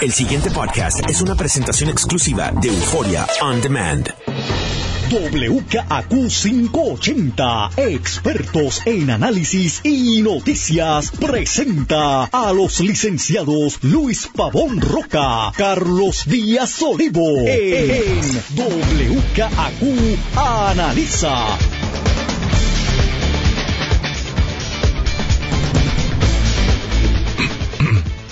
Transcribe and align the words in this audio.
El 0.00 0.12
siguiente 0.12 0.48
podcast 0.52 1.00
es 1.10 1.20
una 1.22 1.34
presentación 1.34 1.90
exclusiva 1.90 2.52
de 2.52 2.68
Euforia 2.68 3.26
On 3.42 3.60
Demand. 3.60 4.08
WKAQ 5.10 6.28
580, 6.28 7.70
expertos 7.78 8.82
en 8.84 9.10
análisis 9.10 9.80
y 9.82 10.22
noticias, 10.22 11.10
presenta 11.10 12.26
a 12.26 12.52
los 12.52 12.78
licenciados 12.78 13.82
Luis 13.82 14.28
Pavón 14.36 14.80
Roca, 14.80 15.50
Carlos 15.56 16.26
Díaz 16.26 16.80
Olivo, 16.80 17.40
en 17.44 18.20
WKAQ 18.54 19.82
Analiza. 20.36 21.58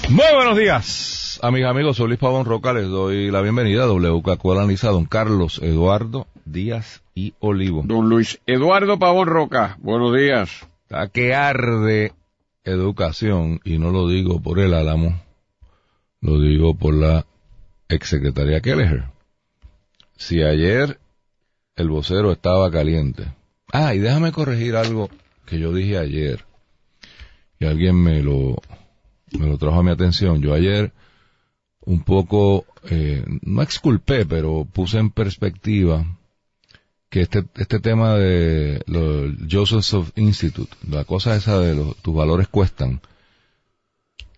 Muy 0.09 0.35
buenos 0.35 0.57
días, 0.57 1.17
amigas 1.43 1.71
amigos. 1.71 1.97
Soy 1.97 2.09
Luis 2.09 2.19
Pavón 2.19 2.45
Roca. 2.45 2.73
Les 2.73 2.89
doy 2.89 3.31
la 3.31 3.41
bienvenida 3.41 3.85
a 3.85 3.87
WKQ 3.87 4.53
Analiza, 4.53 4.91
don 4.91 5.07
Carlos 5.07 5.61
Eduardo 5.63 6.27
Díaz 6.45 7.03
y 7.15 7.35
Olivo. 7.41 7.83
Don 7.85 8.09
Luis 8.09 8.41
Eduardo 8.47 8.99
Pavón 8.99 9.27
Roca, 9.27 9.77
buenos 9.81 10.17
días. 10.17 10.69
A 10.91 11.09
que 11.09 11.35
arde 11.35 12.13
educación, 12.65 13.61
y 13.65 13.79
no 13.79 13.91
lo 13.91 14.09
digo 14.09 14.41
por 14.41 14.59
el 14.59 14.75
álamo, 14.75 15.21
lo 16.21 16.41
digo 16.41 16.75
por 16.75 16.95
la 16.95 17.27
exsecretaria 17.89 18.61
Kelleher. 18.61 19.05
Si 20.17 20.43
ayer 20.43 20.99
el 21.77 21.89
vocero 21.89 22.33
estaba 22.33 22.71
caliente. 22.71 23.27
Ah, 23.73 23.95
y 23.95 23.99
déjame 23.99 24.33
corregir 24.33 24.77
algo 24.77 25.11
que 25.45 25.59
yo 25.59 25.73
dije 25.73 25.99
ayer, 25.99 26.45
y 27.59 27.67
alguien 27.67 27.97
me 27.97 28.23
lo, 28.23 28.57
me 29.33 29.47
lo 29.47 29.59
trajo 29.59 29.81
a 29.81 29.83
mi 29.83 29.91
atención. 29.91 30.41
Yo 30.41 30.55
ayer 30.55 30.93
un 31.87 32.03
poco, 32.03 32.67
eh, 32.91 33.25
no 33.43 33.63
exculpé, 33.63 34.27
pero 34.27 34.67
puse 34.71 34.99
en 34.99 35.11
perspectiva 35.11 36.05
que 37.09 37.23
este, 37.23 37.45
este 37.55 37.81
tema 37.81 38.15
de 38.15 38.83
los 38.87 39.33
Joseph 39.51 40.11
Institute, 40.17 40.77
la 40.89 41.05
cosa 41.05 41.37
esa 41.37 41.59
de 41.61 41.75
los, 41.75 41.97
tus 41.97 42.15
valores 42.15 42.49
cuestan, 42.49 43.01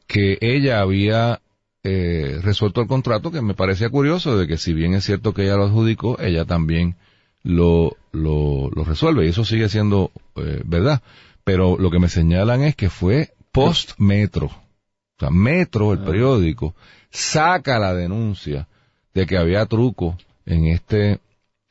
que 0.06 0.38
ella 0.40 0.80
había 0.80 1.40
eh, 1.82 2.38
resuelto 2.42 2.82
el 2.82 2.86
contrato, 2.86 3.30
que 3.30 3.42
me 3.42 3.54
parecía 3.54 3.88
curioso, 3.88 4.36
de 4.36 4.46
que 4.46 4.58
si 4.58 4.74
bien 4.74 4.94
es 4.94 5.04
cierto 5.04 5.32
que 5.32 5.44
ella 5.44 5.56
lo 5.56 5.64
adjudicó, 5.64 6.20
ella 6.20 6.44
también 6.44 6.96
lo, 7.42 7.96
lo, 8.12 8.70
lo 8.70 8.84
resuelve, 8.84 9.24
y 9.24 9.30
eso 9.30 9.44
sigue 9.44 9.68
siendo 9.68 10.12
eh, 10.36 10.62
verdad. 10.64 11.02
Pero 11.44 11.78
lo 11.78 11.90
que 11.90 11.98
me 11.98 12.10
señalan 12.10 12.62
es 12.62 12.76
que 12.76 12.90
fue 12.90 13.32
post-metro. 13.52 14.46
O 14.46 15.20
sea, 15.20 15.30
Metro, 15.30 15.92
el 15.92 16.00
periódico, 16.00 16.74
saca 17.10 17.78
la 17.78 17.94
denuncia 17.94 18.68
de 19.14 19.26
que 19.26 19.36
había 19.36 19.66
truco 19.66 20.16
en 20.46 20.66
este 20.66 21.20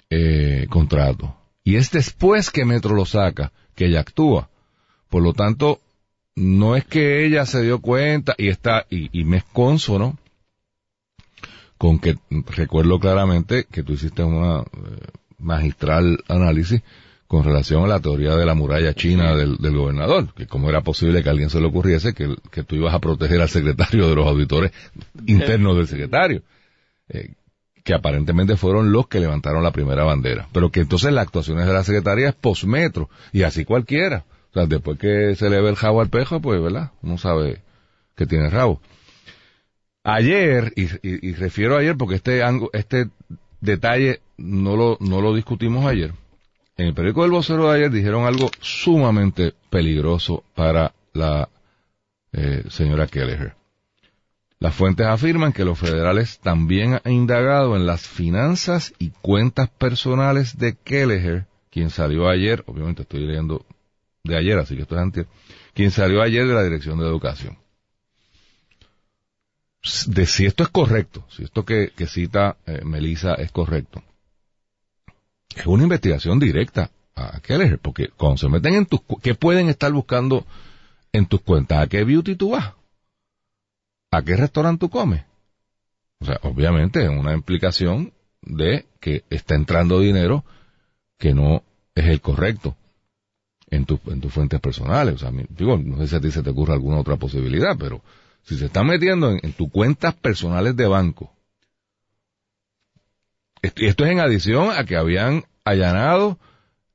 eh, 0.09 0.67
contrato. 0.69 1.35
Y 1.63 1.75
es 1.75 1.91
después 1.91 2.49
que 2.49 2.65
Metro 2.65 2.95
lo 2.95 3.05
saca, 3.05 3.51
que 3.75 3.85
ella 3.85 4.01
actúa. 4.01 4.49
Por 5.09 5.23
lo 5.23 5.33
tanto, 5.33 5.79
no 6.35 6.75
es 6.75 6.85
que 6.85 7.25
ella 7.25 7.45
se 7.45 7.61
dio 7.63 7.79
cuenta 7.79 8.35
y 8.37 8.49
está, 8.49 8.85
y, 8.89 9.09
y 9.17 9.23
me 9.23 9.37
es 9.37 9.43
consono 9.43 10.17
con 11.77 11.99
que 11.99 12.17
recuerdo 12.29 12.99
claramente 12.99 13.65
que 13.69 13.83
tú 13.83 13.93
hiciste 13.93 14.23
una 14.23 14.61
eh, 14.61 14.65
magistral 15.39 16.23
análisis 16.27 16.81
con 17.27 17.43
relación 17.43 17.83
a 17.83 17.87
la 17.87 17.99
teoría 17.99 18.35
de 18.35 18.45
la 18.45 18.55
muralla 18.55 18.93
china 18.93 19.35
del, 19.35 19.57
del 19.57 19.75
gobernador, 19.75 20.33
que 20.33 20.47
cómo 20.47 20.69
era 20.69 20.81
posible 20.81 21.21
que 21.21 21.29
a 21.29 21.33
alguien 21.33 21.49
se 21.49 21.59
le 21.59 21.67
ocurriese 21.67 22.13
que, 22.13 22.35
que 22.51 22.63
tú 22.63 22.75
ibas 22.75 22.93
a 22.93 22.99
proteger 22.99 23.41
al 23.41 23.49
secretario 23.49 24.07
de 24.07 24.15
los 24.15 24.25
auditores 24.25 24.71
internos 25.27 25.77
del 25.77 25.87
secretario. 25.87 26.41
Eh, 27.09 27.33
que 27.83 27.93
aparentemente 27.93 28.57
fueron 28.57 28.91
los 28.91 29.07
que 29.07 29.21
levantaron 29.21 29.63
la 29.63 29.71
primera 29.71 30.03
bandera. 30.03 30.49
Pero 30.51 30.71
que 30.71 30.81
entonces 30.81 31.13
las 31.13 31.25
actuaciones 31.25 31.67
de 31.67 31.73
la 31.73 31.85
secretaria 31.85 32.29
es 32.29 32.35
posmetro, 32.35 33.09
y 33.31 33.43
así 33.43 33.63
cualquiera. 33.63 34.25
O 34.51 34.53
sea, 34.53 34.65
después 34.65 34.99
que 34.99 35.35
se 35.35 35.49
le 35.49 35.61
ve 35.61 35.69
el 35.69 35.75
jabo 35.75 36.01
al 36.01 36.09
pejo, 36.09 36.41
pues, 36.41 36.61
¿verdad? 36.61 36.91
Uno 37.01 37.17
sabe 37.17 37.61
que 38.15 38.25
tiene 38.25 38.49
rabo. 38.49 38.81
Ayer, 40.03 40.73
y, 40.75 40.83
y, 40.83 41.29
y 41.29 41.33
refiero 41.33 41.75
a 41.75 41.79
ayer 41.79 41.95
porque 41.95 42.15
este, 42.15 42.41
este 42.73 43.07
detalle 43.61 44.19
no 44.37 44.75
lo, 44.75 44.97
no 44.99 45.21
lo 45.21 45.33
discutimos 45.33 45.85
ayer, 45.85 46.11
en 46.77 46.87
el 46.87 46.93
periódico 46.93 47.23
del 47.23 47.31
vocero 47.31 47.69
de 47.69 47.75
ayer 47.75 47.91
dijeron 47.91 48.25
algo 48.25 48.51
sumamente 48.61 49.53
peligroso 49.69 50.43
para 50.53 50.93
la 51.13 51.49
eh, 52.31 52.63
señora 52.69 53.07
Kelleher. 53.07 53.56
Las 54.59 54.73
fuentes 54.73 55.05
afirman 55.05 55.53
que 55.53 55.65
los 55.65 55.77
federales 55.77 56.39
también 56.39 56.99
han 57.03 57.11
indagado 57.11 57.75
en 57.75 57.85
las 57.85 58.07
finanzas 58.07 58.93
y 58.97 59.11
cuentas 59.21 59.69
personales 59.69 60.57
de 60.57 60.75
Kelleher, 60.75 61.45
quien 61.69 61.91
salió 61.91 62.27
ayer, 62.27 62.63
obviamente 62.65 63.03
estoy 63.03 63.25
leyendo 63.27 63.65
de 64.23 64.35
ayer, 64.35 64.57
así 64.57 64.75
que 64.75 64.81
esto 64.81 64.95
es 64.95 65.01
antes, 65.01 65.27
quien 65.75 65.91
salió 65.91 66.23
ayer 66.23 66.47
de 66.47 66.55
la 66.55 66.63
Dirección 66.63 66.97
de 66.97 67.05
Educación. 67.05 67.57
De 70.07 70.25
si 70.25 70.47
esto 70.47 70.63
es 70.63 70.69
correcto, 70.69 71.23
si 71.29 71.43
esto 71.43 71.63
que, 71.63 71.91
cita 72.07 72.57
eh, 72.65 72.81
Melissa 72.83 73.35
es 73.35 73.51
correcto, 73.51 74.01
es 75.55 75.67
una 75.67 75.83
investigación 75.83 76.39
directa 76.39 76.89
a 77.15 77.39
Kelleher, 77.41 77.77
porque 77.77 78.09
cuando 78.09 78.37
se 78.37 78.49
meten 78.49 78.73
en 78.73 78.85
tus, 78.87 79.01
¿qué 79.21 79.35
pueden 79.35 79.69
estar 79.69 79.91
buscando 79.91 80.47
en 81.13 81.27
tus 81.27 81.41
cuentas? 81.41 81.77
¿A 81.77 81.87
qué 81.87 82.03
beauty 82.03 82.35
tú 82.35 82.51
vas? 82.51 82.73
¿A 84.11 84.21
qué 84.21 84.35
restaurante 84.35 84.79
tú 84.79 84.89
comes? 84.89 85.23
O 86.19 86.25
sea, 86.25 86.39
obviamente 86.43 87.03
es 87.03 87.09
una 87.09 87.33
implicación 87.33 88.13
de 88.41 88.85
que 88.99 89.23
está 89.29 89.55
entrando 89.55 89.99
dinero 89.99 90.43
que 91.17 91.33
no 91.33 91.63
es 91.95 92.05
el 92.05 92.21
correcto 92.21 92.75
en, 93.69 93.85
tu, 93.85 93.99
en 94.07 94.21
tus 94.21 94.33
fuentes 94.33 94.59
personales. 94.59 95.15
O 95.15 95.17
sea, 95.17 95.31
digo, 95.49 95.77
no 95.77 95.97
sé 95.97 96.07
si 96.07 96.15
a 96.15 96.21
ti 96.21 96.31
se 96.31 96.43
te 96.43 96.49
ocurre 96.49 96.73
alguna 96.73 96.99
otra 96.99 97.17
posibilidad, 97.17 97.77
pero 97.77 98.01
si 98.43 98.57
se 98.57 98.65
está 98.65 98.83
metiendo 98.83 99.31
en, 99.31 99.53
tus 99.53 99.69
cuentas 99.69 100.15
personales 100.15 100.75
de 100.75 100.87
banco, 100.87 101.33
esto, 103.61 103.81
esto 103.81 104.05
es 104.05 104.11
en 104.11 104.19
adición 104.19 104.71
a 104.71 104.85
que 104.85 104.95
habían 104.95 105.43
allanado 105.65 106.39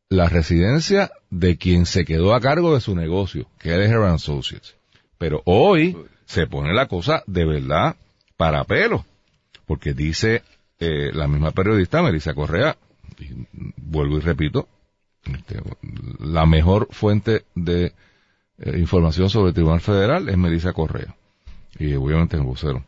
la 0.09 0.29
residencia 0.29 1.11
de 1.31 1.56
quien 1.56 1.87
se 1.87 2.05
quedó 2.05 2.34
a 2.34 2.41
cargo 2.41 2.75
de 2.75 2.81
su 2.81 2.94
negocio, 2.94 3.49
que 3.59 3.71
es 3.71 3.91
Heron 3.91 4.12
Associates. 4.12 4.77
Pero 5.19 5.43
hoy 5.44 5.97
se 6.32 6.47
pone 6.47 6.72
la 6.72 6.88
cosa 6.88 7.22
de 7.26 7.44
verdad 7.44 7.97
para 8.38 8.65
pelo, 8.65 9.04
porque 9.66 9.93
dice 9.93 10.43
eh, 10.81 11.10
la 11.12 11.28
misma 11.28 11.50
periodista 11.50 12.03
Melissa 12.03 12.32
Correa, 12.32 12.78
y 13.19 13.47
vuelvo 13.76 14.16
y 14.16 14.20
repito, 14.20 14.66
este, 15.25 15.60
la 16.20 16.47
mejor 16.47 16.88
fuente 16.91 17.44
de 17.54 17.93
eh, 18.59 18.78
información 18.78 19.28
sobre 19.28 19.48
el 19.48 19.54
Tribunal 19.54 19.82
Federal 19.82 20.26
es 20.31 20.38
Melissa 20.38 20.72
Correa, 20.72 21.15
y 21.78 21.93
obviamente 21.97 22.37
es 22.37 22.41
el 22.41 22.47
vocero. 22.47 22.82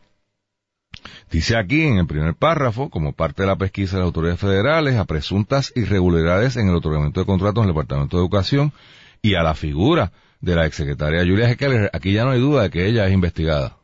Dice 1.29 1.55
aquí 1.55 1.83
en 1.83 1.99
el 1.99 2.07
primer 2.07 2.33
párrafo, 2.33 2.89
como 2.89 3.13
parte 3.13 3.43
de 3.43 3.47
la 3.47 3.57
pesquisa 3.57 3.97
de 3.97 3.99
las 3.99 4.07
autoridades 4.07 4.39
federales, 4.39 4.95
a 4.95 5.05
presuntas 5.05 5.71
irregularidades 5.75 6.57
en 6.57 6.69
el 6.69 6.75
otorgamiento 6.75 7.19
de 7.19 7.27
contratos 7.27 7.61
en 7.61 7.69
el 7.69 7.75
Departamento 7.75 8.17
de 8.17 8.23
Educación 8.23 8.73
y 9.21 9.35
a 9.35 9.43
la 9.43 9.53
figura 9.53 10.11
de 10.41 10.55
la 10.55 10.65
exsecretaria 10.65 11.23
Julia 11.23 11.49
Heckler, 11.49 11.89
aquí 11.93 12.13
ya 12.13 12.23
no 12.23 12.31
hay 12.31 12.39
duda 12.39 12.63
de 12.63 12.69
que 12.69 12.87
ella 12.87 13.07
es 13.07 13.13
investigada. 13.13 13.77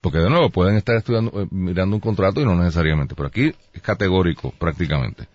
Porque 0.00 0.18
de 0.18 0.30
nuevo, 0.30 0.50
pueden 0.50 0.76
estar 0.76 0.96
estudiando, 0.96 1.42
eh, 1.42 1.46
mirando 1.50 1.96
un 1.96 2.00
contrato 2.00 2.40
y 2.40 2.44
no 2.44 2.54
necesariamente, 2.54 3.14
pero 3.14 3.28
aquí 3.28 3.52
es 3.72 3.82
categórico 3.82 4.52
prácticamente. 4.58 5.26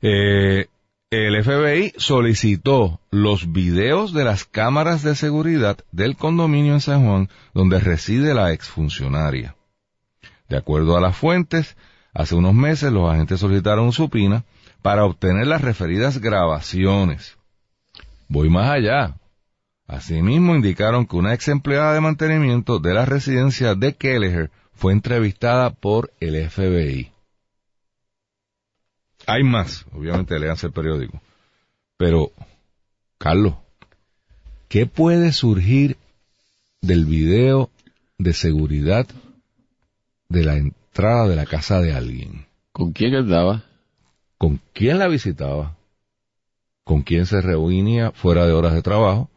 Eh, 0.00 0.66
el 1.10 1.44
FBI 1.44 1.92
solicitó 1.96 3.00
los 3.10 3.52
videos 3.52 4.12
de 4.12 4.24
las 4.24 4.44
cámaras 4.44 5.02
de 5.02 5.14
seguridad 5.14 5.78
del 5.92 6.16
condominio 6.16 6.72
en 6.72 6.80
San 6.80 7.06
Juan 7.06 7.28
donde 7.52 7.78
reside 7.78 8.34
la 8.34 8.52
exfuncionaria. 8.52 9.54
De 10.48 10.56
acuerdo 10.56 10.96
a 10.96 11.00
las 11.00 11.16
fuentes, 11.16 11.76
hace 12.12 12.34
unos 12.34 12.54
meses 12.54 12.92
los 12.92 13.10
agentes 13.10 13.40
solicitaron 13.40 13.92
supina 13.92 14.44
para 14.82 15.04
obtener 15.04 15.46
las 15.46 15.62
referidas 15.62 16.18
grabaciones. 16.18 17.36
Voy 18.28 18.50
más 18.50 18.70
allá. 18.70 19.16
Asimismo 19.86 20.54
indicaron 20.54 21.06
que 21.06 21.16
una 21.16 21.34
ex 21.34 21.48
empleada 21.48 21.92
de 21.92 22.00
mantenimiento 22.00 22.78
de 22.78 22.94
la 22.94 23.04
residencia 23.04 23.74
de 23.74 23.94
Kelleher 23.94 24.50
fue 24.72 24.92
entrevistada 24.92 25.70
por 25.70 26.12
el 26.20 26.48
FBI. 26.48 27.12
Hay 29.26 29.42
más, 29.44 29.86
obviamente 29.92 30.38
leanse 30.38 30.66
el 30.66 30.72
periódico. 30.72 31.20
Pero, 31.96 32.32
Carlos, 33.18 33.54
¿qué 34.68 34.86
puede 34.86 35.32
surgir 35.32 35.96
del 36.80 37.04
video 37.04 37.70
de 38.18 38.32
seguridad 38.32 39.06
de 40.28 40.44
la 40.44 40.56
entrada 40.56 41.28
de 41.28 41.36
la 41.36 41.46
casa 41.46 41.80
de 41.80 41.94
alguien? 41.94 42.46
¿Con 42.72 42.92
quién 42.92 43.14
andaba? 43.14 43.64
¿Con 44.38 44.60
quién 44.72 44.98
la 44.98 45.08
visitaba? 45.08 45.76
¿Con 46.84 47.02
quién 47.02 47.26
se 47.26 47.40
reunía 47.40 48.10
fuera 48.12 48.46
de 48.46 48.52
horas 48.52 48.74
de 48.74 48.82
trabajo? 48.82 49.30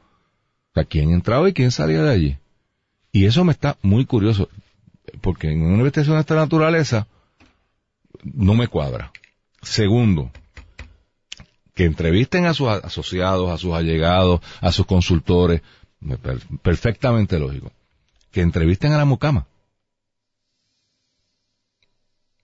Quién 0.85 1.11
entraba 1.11 1.49
y 1.49 1.53
quién 1.53 1.71
salía 1.71 2.03
de 2.03 2.11
allí. 2.11 2.37
Y 3.11 3.25
eso 3.25 3.43
me 3.43 3.51
está 3.51 3.77
muy 3.81 4.05
curioso. 4.05 4.49
porque 5.21 5.49
en 5.51 5.61
una 5.61 5.77
investigación 5.77 6.17
de 6.17 6.21
esta 6.21 6.35
naturaleza 6.35 7.07
no 8.23 8.53
me 8.53 8.67
cuadra. 8.67 9.11
Segundo, 9.61 10.31
que 11.73 11.85
entrevisten 11.85 12.45
a 12.45 12.53
sus 12.53 12.67
asociados, 12.67 13.49
a 13.49 13.57
sus 13.57 13.73
allegados, 13.73 14.41
a 14.61 14.71
sus 14.71 14.85
consultores, 14.85 15.61
perfectamente 16.61 17.39
lógico. 17.39 17.71
Que 18.31 18.41
entrevisten 18.41 18.91
a 18.93 18.97
la 18.97 19.05
mucama. 19.05 19.47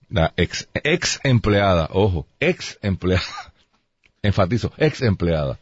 La 0.08 0.32
ex, 0.36 0.68
ex 0.74 1.20
empleada, 1.24 1.88
ojo, 1.92 2.26
ex 2.40 2.78
empleada, 2.82 3.52
enfatizo, 4.22 4.72
ex 4.78 5.02
empleada 5.02 5.58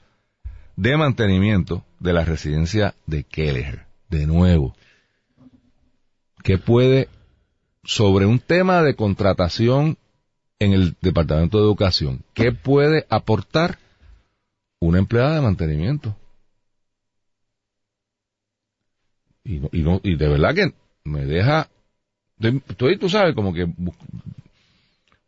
de 0.82 0.96
mantenimiento 0.96 1.84
de 2.00 2.12
la 2.12 2.24
residencia 2.24 2.96
de 3.06 3.22
Keller. 3.22 3.86
De 4.10 4.26
nuevo, 4.26 4.74
que 6.42 6.58
puede, 6.58 7.08
sobre 7.84 8.26
un 8.26 8.40
tema 8.40 8.82
de 8.82 8.96
contratación 8.96 9.96
en 10.58 10.72
el 10.72 10.96
Departamento 11.00 11.58
de 11.58 11.64
Educación, 11.64 12.24
¿qué 12.34 12.50
puede 12.50 13.06
aportar 13.08 13.78
una 14.80 14.98
empleada 14.98 15.36
de 15.36 15.40
mantenimiento? 15.40 16.16
Y, 19.44 19.60
no, 19.60 19.68
y, 19.72 19.82
no, 19.82 20.00
y 20.02 20.16
de 20.16 20.28
verdad 20.28 20.54
que 20.54 20.74
me 21.04 21.24
deja, 21.24 21.68
estoy, 22.68 22.98
tú 22.98 23.08
sabes, 23.08 23.36
como 23.36 23.54
que 23.54 23.72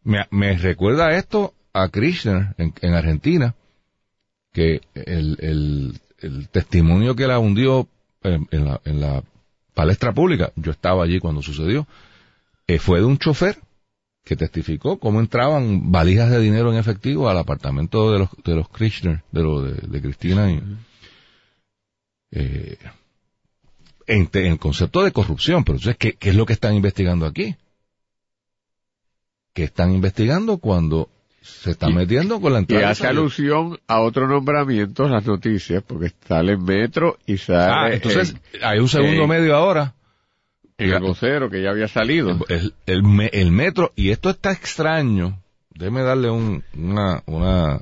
me, 0.03 0.27
me 0.31 0.59
recuerda 0.59 1.17
esto 1.17 1.55
a 1.73 1.89
Krishner 1.89 2.57
en 2.59 2.95
Argentina, 2.95 3.55
que 4.55 4.81
el, 4.95 5.37
el, 6.21 6.49
testimonio 6.49 7.15
que 7.15 7.27
la 7.27 7.39
hundió 7.39 7.87
en, 8.23 8.47
la, 8.65 8.81
en 8.87 9.01
la 9.01 9.23
palestra 9.75 10.15
pública, 10.15 10.53
yo 10.57 10.71
estaba 10.71 11.05
allí 11.05 11.19
cuando 11.19 11.43
sucedió, 11.43 11.87
eh, 12.67 12.79
fue 12.79 13.01
de 13.01 13.05
un 13.05 13.19
chofer 13.19 13.59
que 14.25 14.37
testificó 14.37 14.99
cómo 14.99 15.21
entraban 15.21 15.93
valijas 15.93 16.31
de 16.31 16.41
dinero 16.41 16.73
en 16.73 16.79
efectivo 16.79 17.29
al 17.29 17.37
apartamento 17.37 18.11
de 18.13 18.21
los, 18.21 18.31
de 18.43 18.55
los 18.55 18.69
Krishner, 18.71 19.23
de, 19.33 19.43
de, 19.43 20.01
Cristina. 20.01 20.51
Y, 20.51 20.63
eh, 22.31 22.79
en, 24.07 24.31
el 24.33 24.59
concepto 24.59 25.03
de 25.03 25.13
corrupción, 25.13 25.65
pero 25.65 25.77
entonces, 25.77 25.99
¿qué, 25.99 26.15
¿qué 26.15 26.31
es 26.31 26.37
lo 26.37 26.47
que 26.47 26.55
están 26.55 26.75
investigando 26.75 27.27
aquí? 27.27 27.57
¿Qué 29.53 29.65
están 29.65 29.93
investigando 29.93 30.59
cuando 30.59 31.11
se 31.45 31.73
están 31.73 31.95
metiendo 31.95 32.41
con 32.41 32.55
la 32.55 32.61
entrada. 32.61 32.83
Y 32.83 32.87
hace 32.87 33.07
alusión 33.07 33.79
a 33.87 34.01
otro 34.01 34.27
nombramiento 34.27 35.07
las 35.09 35.27
noticias, 35.27 35.83
porque 35.87 36.13
sale 36.27 36.53
en 36.53 36.65
Metro 36.65 37.19
y 37.27 37.37
sale. 37.37 37.73
Ah, 37.73 37.89
entonces 37.93 38.35
hay 38.63 38.79
un 38.79 38.89
segundo 38.89 39.27
medio 39.27 39.55
ahora 39.55 39.95
en 40.79 40.93
el 40.93 41.01
vocero 41.01 41.51
que 41.51 41.63
ya 41.63 41.71
había 41.71 41.89
salido. 41.89 42.39
El, 42.49 42.75
el, 42.87 43.51
metro, 43.51 43.93
y 43.95 44.11
esto 44.11 44.31
está 44.31 44.53
extraño, 44.53 45.41
déjeme 45.71 46.03
darle 46.03 46.31
un, 46.31 46.65
una, 46.75 47.23
una, 47.27 47.81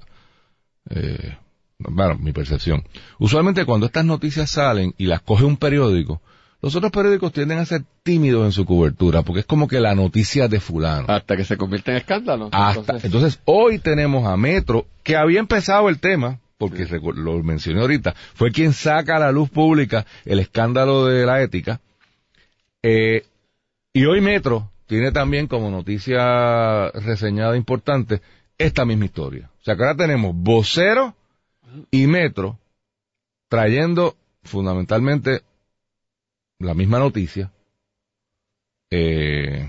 eh, 0.91 1.37
bueno, 1.79 2.17
mi 2.19 2.33
percepción. 2.33 2.83
Usualmente 3.19 3.65
cuando 3.65 3.87
estas 3.87 4.05
noticias 4.05 4.51
salen 4.51 4.95
y 4.99 5.07
las 5.07 5.23
coge 5.23 5.45
un 5.45 5.57
periódico, 5.57 6.21
los 6.63 6.77
otros 6.77 6.93
periódicos 6.93 7.33
tienden 7.33 7.59
a 7.59 7.67
ser 7.67 7.83
tímidos 8.05 8.45
en 8.45 8.53
su 8.53 8.65
cobertura, 8.65 9.23
porque 9.23 9.41
es 9.41 9.47
como 9.47 9.67
que 9.67 9.81
la 9.81 9.97
noticia 9.97 10.47
de 10.47 10.61
fulano. 10.61 11.07
Hasta 11.09 11.37
que 11.37 11.45
se 11.45 11.57
convierte 11.57 11.91
en 11.91 11.97
escándalo. 11.97 12.49
Hasta, 12.53 12.99
entonces, 13.03 13.41
hoy 13.45 13.81
tenemos 13.81 14.27
a 14.27 14.37
Metro, 14.37 14.87
que 15.03 15.17
había 15.17 15.41
empezado 15.41 15.89
el 15.89 15.99
tema, 15.99 16.39
porque 16.59 16.87
lo 17.17 17.43
mencioné 17.43 17.81
ahorita, 17.81 18.15
fue 18.35 18.53
quien 18.53 18.73
saca 18.73 19.17
a 19.17 19.19
la 19.21 19.33
luz 19.33 19.51
pública 19.51 20.07
el 20.25 20.39
escándalo 20.39 21.07
de 21.07 21.27
la 21.27 21.43
ética, 21.43 21.81
eh, 22.81 23.25
y 23.93 24.05
hoy 24.05 24.21
Metro 24.21 24.71
tiene 24.87 25.11
también 25.11 25.49
como 25.49 25.69
noticia 25.69 26.91
reseñada 26.91 27.57
importante 27.57 28.23
esta 28.57 28.85
misma 28.85 29.07
historia. 29.07 29.51
O 29.61 29.65
sea 29.65 29.75
que 29.75 29.83
ahora 29.83 29.97
tenemos 29.97 30.35
vocero 30.35 31.15
y 31.91 32.07
Metro 32.07 32.59
trayendo 33.49 34.17
fundamentalmente 34.45 35.43
la 36.63 36.75
misma 36.75 36.99
noticia. 36.99 37.51
Eh, 38.91 39.69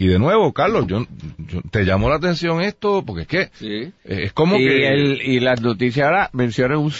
y 0.00 0.06
de 0.06 0.18
nuevo, 0.20 0.52
Carlos, 0.52 0.86
yo, 0.86 1.04
te 1.72 1.84
llamó 1.84 2.08
la 2.08 2.16
atención 2.16 2.62
esto 2.62 3.04
porque 3.04 3.22
es 3.22 3.28
que 3.28 3.50
sí. 3.54 3.92
es 4.04 4.32
como 4.32 4.56
y 4.56 4.60
que 4.60 4.88
el, 4.88 5.20
y 5.20 5.40
las 5.40 5.60
noticias 5.60 6.06
ahora 6.06 6.30
mencionan 6.32 6.78
un 6.78 6.92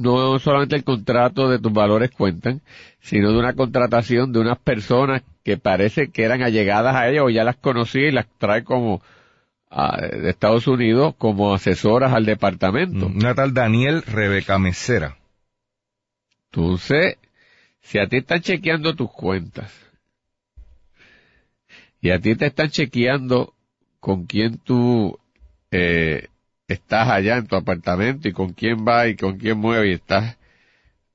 no 0.00 0.38
solamente 0.38 0.74
el 0.74 0.84
contrato 0.84 1.50
de 1.50 1.58
tus 1.58 1.72
valores 1.72 2.10
cuentan, 2.10 2.62
sino 3.00 3.32
de 3.32 3.38
una 3.38 3.52
contratación 3.52 4.32
de 4.32 4.40
unas 4.40 4.58
personas 4.58 5.22
que 5.44 5.58
parece 5.58 6.08
que 6.08 6.24
eran 6.24 6.42
allegadas 6.42 6.96
a 6.96 7.10
ella 7.10 7.22
o 7.22 7.28
ya 7.28 7.44
las 7.44 7.56
conocía 7.56 8.08
y 8.08 8.12
las 8.12 8.26
trae 8.38 8.64
como 8.64 9.02
de 9.70 10.30
Estados 10.30 10.66
Unidos 10.66 11.14
como 11.18 11.52
asesoras 11.52 12.14
al 12.14 12.24
departamento. 12.24 13.06
Una 13.06 13.34
tal 13.34 13.52
Daniel 13.52 14.02
Rebeca 14.02 14.58
Mesera. 14.58 15.18
Entonces, 16.50 17.17
si 17.88 17.98
a 17.98 18.06
ti 18.06 18.18
están 18.18 18.42
chequeando 18.42 18.94
tus 18.94 19.10
cuentas, 19.10 19.72
y 22.02 22.10
a 22.10 22.20
ti 22.20 22.36
te 22.36 22.46
están 22.46 22.68
chequeando 22.68 23.54
con 23.98 24.26
quién 24.26 24.58
tú 24.58 25.18
eh, 25.70 26.28
estás 26.68 27.08
allá 27.08 27.38
en 27.38 27.46
tu 27.46 27.56
apartamento 27.56 28.28
y 28.28 28.32
con 28.32 28.52
quién 28.52 28.86
va 28.86 29.08
y 29.08 29.16
con 29.16 29.38
quién 29.38 29.56
mueve 29.56 29.88
y 29.88 29.92
estás, 29.94 30.36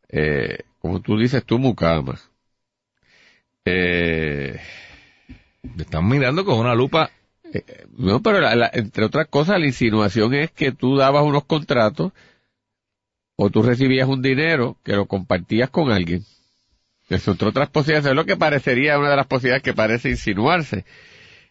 eh, 0.10 0.64
como 0.80 1.00
tú 1.00 1.16
dices, 1.16 1.46
tú 1.46 1.60
mucama. 1.60 2.20
Eh, 3.66 4.60
te 5.78 5.84
están 5.84 6.08
mirando 6.08 6.44
con 6.44 6.58
una 6.58 6.74
lupa. 6.74 7.12
Eh, 7.54 7.86
no, 7.96 8.24
pero 8.24 8.40
entre 8.74 9.06
otras 9.06 9.28
cosas 9.28 9.60
la 9.60 9.68
insinuación 9.68 10.34
es 10.34 10.50
que 10.50 10.72
tú 10.72 10.98
dabas 10.98 11.24
unos 11.24 11.46
contratos 11.46 12.14
o 13.36 13.52
tú 13.52 13.62
recibías 13.62 14.10
un 14.10 14.24
dinero 14.24 14.78
que 14.84 14.94
lo 14.94 15.06
compartías 15.06 15.69
con 15.69 15.92
alguien. 15.92 16.26
Es 17.13 17.27
otras 17.27 17.69
posibilidades, 17.69 18.10
es 18.10 18.15
lo 18.15 18.25
que 18.25 18.38
parecería 18.38 18.98
una 19.00 19.10
de 19.10 19.15
las 19.15 19.27
posibilidades 19.27 19.63
que 19.63 19.74
parece 19.74 20.10
insinuarse. 20.10 20.86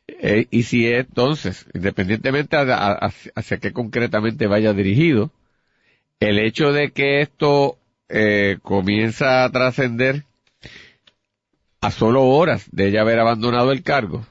Eh, 0.07 0.47
y 0.51 0.65
si 0.65 0.87
entonces, 0.87 1.67
independientemente 1.75 2.57
hacia 2.57 3.59
qué 3.59 3.73
concretamente 3.73 4.47
vaya 4.47 4.73
dirigido, 4.73 5.31
el 6.21 6.39
hecho 6.39 6.73
de 6.73 6.91
que 6.91 7.21
esto 7.21 7.79
eh, 8.09 8.59
comienza 8.63 9.45
a 9.45 9.51
trascender 9.51 10.25
a 11.81 11.91
solo 11.91 12.25
horas 12.25 12.69
de 12.71 12.89
ella 12.89 13.01
haber 13.01 13.19
abandonado 13.19 13.73
el 13.73 13.83
cargo, 13.83 14.27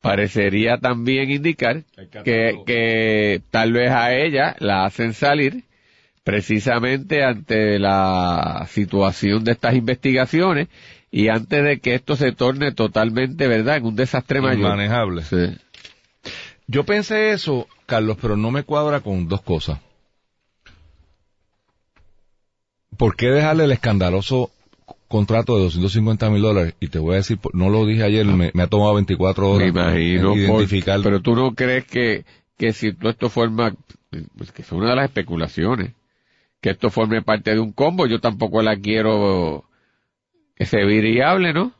parecería 0.00 0.78
también 0.78 1.30
indicar 1.30 1.84
que, 2.24 2.62
que 2.66 3.42
tal 3.50 3.72
vez 3.72 3.90
a 3.90 4.14
ella 4.14 4.56
la 4.58 4.84
hacen 4.84 5.12
salir 5.12 5.64
precisamente 6.30 7.24
ante 7.24 7.80
la 7.80 8.64
situación 8.70 9.42
de 9.42 9.50
estas 9.50 9.74
investigaciones 9.74 10.68
y 11.10 11.26
antes 11.26 11.64
de 11.64 11.80
que 11.80 11.96
esto 11.96 12.14
se 12.14 12.30
torne 12.30 12.70
totalmente, 12.70 13.48
¿verdad?, 13.48 13.78
en 13.78 13.86
un 13.86 13.96
desastre 13.96 14.40
mayor. 14.40 14.70
Manejable. 14.70 15.24
Sí. 15.24 15.58
Yo 16.68 16.84
pensé 16.84 17.32
eso, 17.32 17.66
Carlos, 17.84 18.16
pero 18.22 18.36
no 18.36 18.52
me 18.52 18.62
cuadra 18.62 19.00
con 19.00 19.26
dos 19.26 19.42
cosas. 19.42 19.80
¿Por 22.96 23.16
qué 23.16 23.26
dejarle 23.26 23.64
el 23.64 23.72
escandaloso 23.72 24.52
contrato 25.08 25.56
de 25.56 25.64
250 25.64 26.30
mil 26.30 26.42
dólares? 26.42 26.74
Y 26.78 26.88
te 26.88 27.00
voy 27.00 27.14
a 27.14 27.16
decir, 27.16 27.40
no 27.54 27.70
lo 27.70 27.86
dije 27.86 28.04
ayer, 28.04 28.24
me, 28.24 28.52
ha 28.56 28.68
tomado 28.68 28.94
24 28.94 29.50
horas. 29.50 29.72
Me 29.72 29.80
imagino, 29.80 30.36
identificar. 30.36 31.00
pero 31.02 31.20
tú 31.20 31.34
no 31.34 31.56
crees 31.56 31.86
que, 31.86 32.24
que 32.56 32.72
si 32.72 32.92
todo 32.92 33.10
esto 33.10 33.30
forma, 33.30 33.74
pues 34.38 34.52
que 34.52 34.62
es 34.62 34.70
una 34.70 34.90
de 34.90 34.94
las 34.94 35.06
especulaciones, 35.06 35.94
que 36.60 36.70
esto 36.70 36.90
forme 36.90 37.22
parte 37.22 37.52
de 37.52 37.60
un 37.60 37.72
combo. 37.72 38.06
Yo 38.06 38.20
tampoco 38.20 38.62
la 38.62 38.76
quiero 38.76 39.64
que 40.56 40.66
se 40.66 40.84
viable, 40.84 41.52
¿no? 41.52 41.72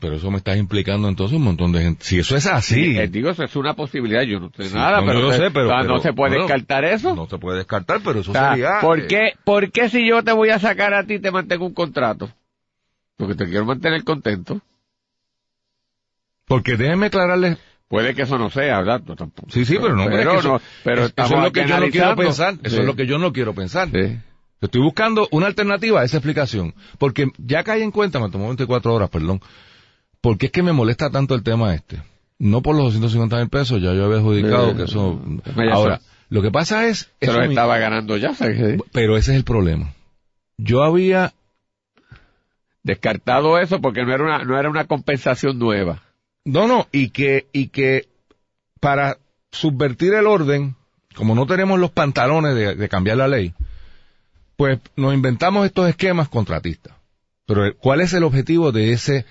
Pero 0.00 0.16
eso 0.16 0.30
me 0.30 0.38
está 0.38 0.56
implicando 0.56 1.08
entonces 1.08 1.36
un 1.36 1.44
montón 1.44 1.72
de 1.72 1.82
gente. 1.82 2.04
Si 2.04 2.18
eso 2.18 2.34
es 2.34 2.46
así. 2.46 2.96
Eh, 2.98 3.08
digo, 3.08 3.28
eso 3.30 3.44
es 3.44 3.54
una 3.54 3.74
posibilidad. 3.74 4.22
Yo 4.22 4.40
no 4.40 4.50
sé 4.56 4.74
nada, 4.74 5.04
pero, 5.04 5.30
sé, 5.32 5.50
pero, 5.50 5.84
no 5.84 5.98
se 5.98 6.14
puede 6.14 6.38
descartar 6.38 6.84
eso. 6.86 7.14
No 7.14 7.26
se 7.26 7.36
puede 7.36 7.58
descartar, 7.58 8.00
pero 8.02 8.20
eso 8.20 8.32
sería. 8.32 8.80
¿por, 8.80 9.00
eh, 9.00 9.06
qué, 9.06 9.32
¿Por 9.44 9.70
qué 9.70 9.90
si 9.90 10.08
yo 10.08 10.22
te 10.24 10.32
voy 10.32 10.48
a 10.50 10.58
sacar 10.58 10.94
a 10.94 11.04
ti 11.04 11.18
te 11.18 11.30
mantengo 11.30 11.66
un 11.66 11.74
contrato? 11.74 12.30
Porque 13.18 13.34
te 13.34 13.44
quiero 13.44 13.66
mantener 13.66 14.02
contento. 14.02 14.62
Porque 16.46 16.76
déjeme 16.76 17.06
aclararle 17.06 17.58
Puede 17.90 18.14
que 18.14 18.22
eso 18.22 18.38
no 18.38 18.50
sea, 18.50 18.78
¿verdad? 18.78 19.02
tampoco. 19.02 19.50
Sí, 19.50 19.64
sí, 19.64 19.76
pero 19.82 19.96
no. 19.96 20.06
Pero, 20.06 20.38
eso, 20.38 20.60
pero 20.84 21.06
eso 21.06 21.12
es 21.16 21.30
lo 21.42 21.50
que 21.50 21.66
yo 21.66 21.80
no 21.80 21.88
quiero 21.90 22.14
pensar. 22.14 22.54
Eso 22.62 22.80
es 22.82 22.86
lo 22.86 22.94
que 22.94 23.04
yo 23.04 23.18
no 23.18 23.32
quiero 23.32 23.52
pensar. 23.52 23.88
Estoy 24.60 24.80
buscando 24.80 25.26
una 25.32 25.48
alternativa 25.48 26.00
a 26.00 26.04
esa 26.04 26.18
explicación. 26.18 26.72
Porque 26.98 27.26
ya 27.38 27.64
caí 27.64 27.82
en 27.82 27.90
cuenta, 27.90 28.20
me 28.20 28.30
tomó 28.30 28.46
24 28.46 28.94
horas, 28.94 29.10
perdón. 29.10 29.40
Porque 30.20 30.46
es 30.46 30.52
que 30.52 30.62
me 30.62 30.72
molesta 30.72 31.10
tanto 31.10 31.34
el 31.34 31.42
tema 31.42 31.74
este. 31.74 32.00
No 32.38 32.62
por 32.62 32.76
los 32.76 32.94
250 32.94 33.36
mil 33.38 33.48
pesos, 33.48 33.82
ya 33.82 33.92
yo 33.92 34.04
había 34.04 34.18
adjudicado 34.18 34.76
que 34.76 34.84
eso... 34.84 35.20
Ahora, 35.72 36.00
lo 36.28 36.42
que 36.42 36.52
pasa 36.52 36.86
es... 36.86 37.10
Se 37.20 37.32
lo 37.32 37.42
estaba 37.42 37.78
ganando 37.78 38.16
ya, 38.18 38.30
Pero 38.92 39.16
ese 39.16 39.32
es 39.32 39.36
el 39.36 39.44
problema. 39.44 39.94
Yo 40.58 40.84
había 40.84 41.32
Descartado 42.84 43.58
eso 43.58 43.80
porque 43.80 44.04
no 44.04 44.14
era 44.14 44.24
una, 44.24 44.44
no 44.44 44.58
era 44.58 44.70
una 44.70 44.86
compensación 44.86 45.58
nueva. 45.58 46.02
No, 46.44 46.66
no, 46.66 46.88
y 46.90 47.10
que, 47.10 47.48
y 47.52 47.68
que 47.68 48.08
para 48.80 49.18
subvertir 49.52 50.14
el 50.14 50.26
orden, 50.26 50.76
como 51.14 51.34
no 51.34 51.46
tenemos 51.46 51.78
los 51.78 51.90
pantalones 51.90 52.78
de, 52.78 52.88
cambiar 52.88 53.18
la 53.18 53.28
ley, 53.28 53.54
pues 54.56 54.78
nos 54.96 55.14
inventamos 55.14 55.66
estos 55.66 55.88
esquemas 55.88 56.28
contratistas. 56.28 56.94
Pero 57.46 57.76
¿cuál 57.76 58.00
es 58.00 58.12
el 58.14 58.22
objetivo 58.22 58.72
de 58.72 58.92
ese, 58.92 59.26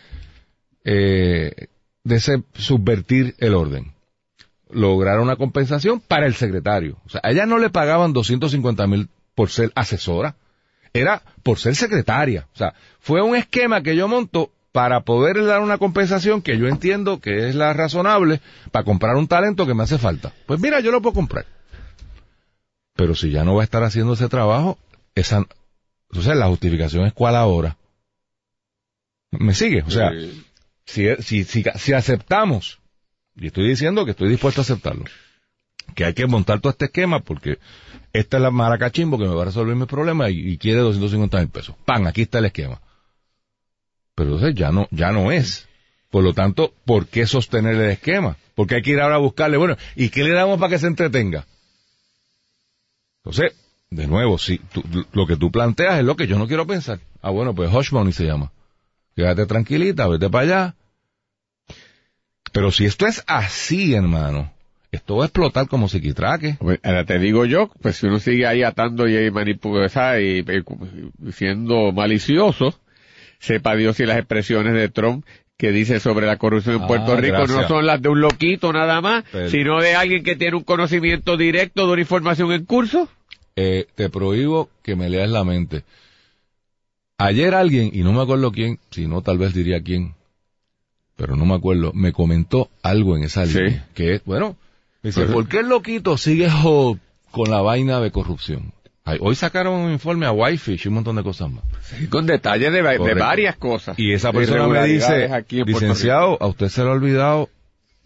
eh, 0.83 1.67
de 2.03 2.15
ese 2.15 2.43
subvertir 2.53 3.35
el 3.39 3.55
orden? 3.55 3.93
Lograr 4.69 5.19
una 5.19 5.35
compensación 5.35 5.99
para 5.99 6.27
el 6.27 6.35
secretario. 6.35 6.99
O 7.05 7.09
sea, 7.09 7.21
a 7.23 7.31
ella 7.31 7.45
no 7.45 7.57
le 7.57 7.69
pagaban 7.69 8.13
250 8.13 8.85
mil 8.87 9.09
por 9.33 9.49
ser 9.49 9.71
asesora, 9.73 10.35
era 10.93 11.23
por 11.43 11.57
ser 11.57 11.75
secretaria. 11.75 12.47
O 12.53 12.57
sea, 12.57 12.73
fue 12.99 13.21
un 13.21 13.35
esquema 13.35 13.81
que 13.81 13.95
yo 13.95 14.07
monto 14.07 14.51
para 14.71 15.01
poder 15.01 15.43
dar 15.45 15.61
una 15.61 15.77
compensación 15.77 16.41
que 16.41 16.57
yo 16.57 16.67
entiendo 16.67 17.19
que 17.19 17.49
es 17.49 17.55
la 17.55 17.73
razonable 17.73 18.41
para 18.71 18.85
comprar 18.85 19.15
un 19.15 19.27
talento 19.27 19.65
que 19.65 19.73
me 19.73 19.83
hace 19.83 19.97
falta. 19.97 20.33
Pues 20.45 20.59
mira, 20.59 20.79
yo 20.79 20.91
lo 20.91 21.01
puedo 21.01 21.15
comprar. 21.15 21.45
Pero 22.95 23.15
si 23.15 23.31
ya 23.31 23.43
no 23.43 23.55
va 23.55 23.61
a 23.61 23.63
estar 23.63 23.83
haciendo 23.83 24.13
ese 24.13 24.27
trabajo, 24.27 24.77
esa, 25.15 25.45
entonces 26.09 26.35
la 26.35 26.47
justificación 26.47 27.05
es 27.05 27.13
cuál 27.13 27.35
ahora. 27.35 27.77
¿Me 29.31 29.53
sigue? 29.53 29.83
O 29.83 29.91
sea, 29.91 30.11
si, 30.85 31.07
si, 31.19 31.43
si, 31.43 31.63
si 31.75 31.93
aceptamos, 31.93 32.79
y 33.35 33.47
estoy 33.47 33.67
diciendo 33.67 34.05
que 34.05 34.11
estoy 34.11 34.29
dispuesto 34.29 34.61
a 34.61 34.63
aceptarlo, 34.63 35.05
que 35.95 36.05
hay 36.05 36.13
que 36.13 36.27
montar 36.27 36.59
todo 36.59 36.71
este 36.71 36.85
esquema 36.85 37.21
porque 37.21 37.57
esta 38.11 38.37
es 38.37 38.43
la 38.43 38.51
maracachimbo 38.51 39.17
que 39.17 39.25
me 39.25 39.33
va 39.33 39.43
a 39.43 39.45
resolver 39.45 39.75
mi 39.75 39.85
problema 39.85 40.29
y, 40.29 40.39
y 40.39 40.57
quiere 40.57 40.79
250 40.81 41.39
mil 41.39 41.49
pesos. 41.49 41.75
¡Pam! 41.85 42.07
Aquí 42.07 42.23
está 42.23 42.39
el 42.39 42.45
esquema. 42.45 42.81
Pero 44.19 44.33
entonces 44.33 44.53
ya 44.53 44.69
no, 44.73 44.85
ya 44.91 45.13
no 45.13 45.31
es. 45.31 45.69
Por 46.11 46.25
lo 46.25 46.33
tanto, 46.33 46.73
¿por 46.83 47.07
qué 47.07 47.25
sostener 47.25 47.75
el 47.75 47.91
esquema? 47.91 48.35
Porque 48.53 48.75
hay 48.75 48.81
que 48.81 48.91
ir 48.91 48.99
ahora 48.99 49.15
a 49.15 49.19
buscarle, 49.19 49.55
bueno, 49.55 49.77
¿y 49.95 50.09
qué 50.09 50.25
le 50.25 50.33
damos 50.33 50.59
para 50.59 50.71
que 50.71 50.77
se 50.77 50.87
entretenga? 50.87 51.45
Entonces, 53.19 53.55
de 53.89 54.07
nuevo, 54.07 54.37
si 54.37 54.59
lo 55.13 55.25
que 55.25 55.37
tú 55.37 55.51
planteas 55.51 55.99
es 55.99 56.03
lo 56.03 56.17
que 56.17 56.27
yo 56.27 56.37
no 56.37 56.49
quiero 56.49 56.67
pensar. 56.67 56.99
Ah, 57.21 57.29
bueno, 57.29 57.55
pues 57.55 57.73
Hush 57.73 57.91
se 58.11 58.25
llama. 58.25 58.51
Quédate 59.15 59.45
tranquilita, 59.45 60.05
vete 60.09 60.29
para 60.29 60.43
allá. 60.43 60.75
Pero 62.51 62.71
si 62.71 62.83
esto 62.83 63.07
es 63.07 63.23
así, 63.25 63.93
hermano, 63.93 64.51
esto 64.91 65.15
va 65.15 65.23
a 65.23 65.27
explotar 65.27 65.69
como 65.69 65.87
psiquitraque. 65.87 66.57
Ahora 66.83 67.05
te 67.05 67.19
digo 67.19 67.45
yo, 67.45 67.71
pues 67.81 67.95
si 67.95 68.07
uno 68.07 68.19
sigue 68.19 68.45
ahí 68.45 68.63
atando 68.63 69.07
y 69.07 69.31
manipulando 69.31 70.19
y 70.19 70.43
siendo 71.31 71.93
malicioso, 71.93 72.77
sepa 73.39 73.75
Dios 73.75 73.97
si 73.97 74.05
las 74.05 74.17
expresiones 74.17 74.73
de 74.73 74.89
Trump 74.89 75.25
que 75.57 75.71
dice 75.71 75.99
sobre 75.99 76.25
la 76.25 76.37
corrupción 76.37 76.75
en 76.77 76.83
Ah, 76.83 76.87
Puerto 76.87 77.15
Rico 77.17 77.45
no 77.47 77.67
son 77.67 77.85
las 77.85 78.01
de 78.01 78.07
un 78.09 78.21
loquito 78.21 78.71
nada 78.71 79.01
más, 79.01 79.25
Pero- 79.31 79.49
sino 79.49 79.81
de 79.81 79.93
alguien 79.95 80.23
que 80.23 80.35
tiene 80.37 80.55
un 80.55 80.63
conocimiento 80.63 81.35
directo 81.35 81.85
de 81.85 81.91
una 81.93 82.01
información 82.01 82.51
en 82.53 82.63
curso. 82.65 83.09
Eh, 83.57 83.87
te 83.95 84.09
prohíbo 84.09 84.69
que 84.83 84.95
me 84.95 85.09
leas 85.09 85.29
la 85.29 85.43
mente. 85.43 85.83
Ayer 87.17 87.53
alguien, 87.53 87.89
y 87.93 87.99
no 88.03 88.13
me 88.13 88.21
acuerdo 88.21 88.51
quién, 88.53 88.79
si 88.91 89.05
no 89.07 89.21
tal 89.21 89.37
vez 89.37 89.53
diría 89.53 89.81
quién, 89.83 90.15
pero 91.17 91.35
no 91.35 91.45
me 91.45 91.55
acuerdo, 91.55 91.91
me 91.93 92.13
comentó 92.13 92.69
algo 92.81 93.17
en 93.17 93.23
esa 93.23 93.45
Sí. 93.45 93.59
línea, 93.59 93.87
que 93.93 94.13
es, 94.15 94.23
bueno, 94.23 94.55
me 95.03 95.09
dice, 95.09 95.21
Pero- 95.21 95.33
¿por 95.33 95.47
qué 95.49 95.59
el 95.59 95.67
loquito 95.67 96.17
sigue 96.17 96.47
con 97.31 97.51
la 97.51 97.61
vaina 97.61 97.99
de 97.99 98.11
corrupción? 98.11 98.71
Hoy 99.19 99.35
sacaron 99.35 99.73
un 99.73 99.91
informe 99.91 100.25
a 100.25 100.31
Whitefish 100.31 100.85
y 100.85 100.87
un 100.89 100.95
montón 100.95 101.15
de 101.15 101.23
cosas 101.23 101.49
más. 101.51 101.63
Con 102.09 102.25
detalles 102.25 102.71
de, 102.71 102.81
varias 102.81 103.55
cosas. 103.57 103.97
Y 103.97 104.13
esa 104.13 104.31
persona 104.31 104.67
me 104.67 104.83
dice, 104.85 105.31
aquí 105.33 105.63
licenciado, 105.63 106.37
a 106.41 106.47
usted 106.47 106.69
se 106.69 106.83
le 106.83 106.89
ha 106.89 106.93
olvidado 106.93 107.49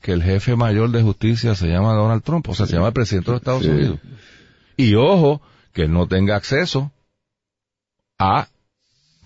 que 0.01 0.11
el 0.11 0.21
jefe 0.23 0.55
mayor 0.55 0.91
de 0.91 1.01
justicia 1.01 1.55
se 1.55 1.67
llama 1.67 1.93
Donald 1.93 2.23
Trump, 2.23 2.47
o 2.49 2.53
sea, 2.53 2.65
se 2.65 2.73
llama 2.73 2.87
el 2.87 2.93
presidente 2.93 3.27
de 3.27 3.31
los 3.33 3.41
Estados 3.41 3.63
Sí. 3.63 3.69
Unidos. 3.69 3.99
Y 4.77 4.95
ojo, 4.95 5.41
que 5.73 5.83
él 5.83 5.93
no 5.93 6.07
tenga 6.07 6.35
acceso 6.35 6.91
a, 8.19 8.47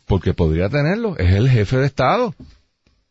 porque 0.06 0.34
podría 0.34 0.70
tenerlo, 0.70 1.18
es 1.18 1.34
el 1.34 1.50
jefe 1.50 1.78
de 1.78 1.86
Estado. 1.86 2.34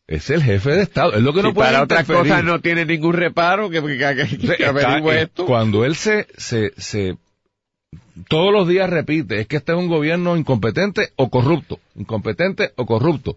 Es 0.08 0.30
el 0.30 0.40
jefe 0.42 0.70
de 0.70 0.82
Estado, 0.82 1.14
es 1.14 1.22
lo 1.22 1.32
que 1.32 1.42
no 1.42 1.52
puede 1.52 1.70
para 1.70 1.82
otras 1.82 2.06
cosas 2.06 2.44
no 2.44 2.60
tiene 2.60 2.84
ningún 2.86 3.12
reparo 3.14 3.68
que, 3.70 3.82
que, 3.82 3.98
que- 3.98 4.38
que 4.38 4.52
Está- 4.64 4.98
esto. 5.20 5.46
Cuando 5.46 5.84
él 5.84 5.96
se, 5.96 6.28
se, 6.36 6.72
se, 6.76 7.16
todos 8.28 8.52
los 8.52 8.68
días 8.68 8.88
repite, 8.90 9.40
es 9.40 9.46
que 9.46 9.56
este 9.56 9.72
es 9.72 9.78
un 9.78 9.88
gobierno 9.88 10.36
incompetente 10.36 11.12
o 11.16 11.30
corrupto, 11.30 11.78
incompetente 11.94 12.72
o 12.76 12.86
corrupto. 12.86 13.36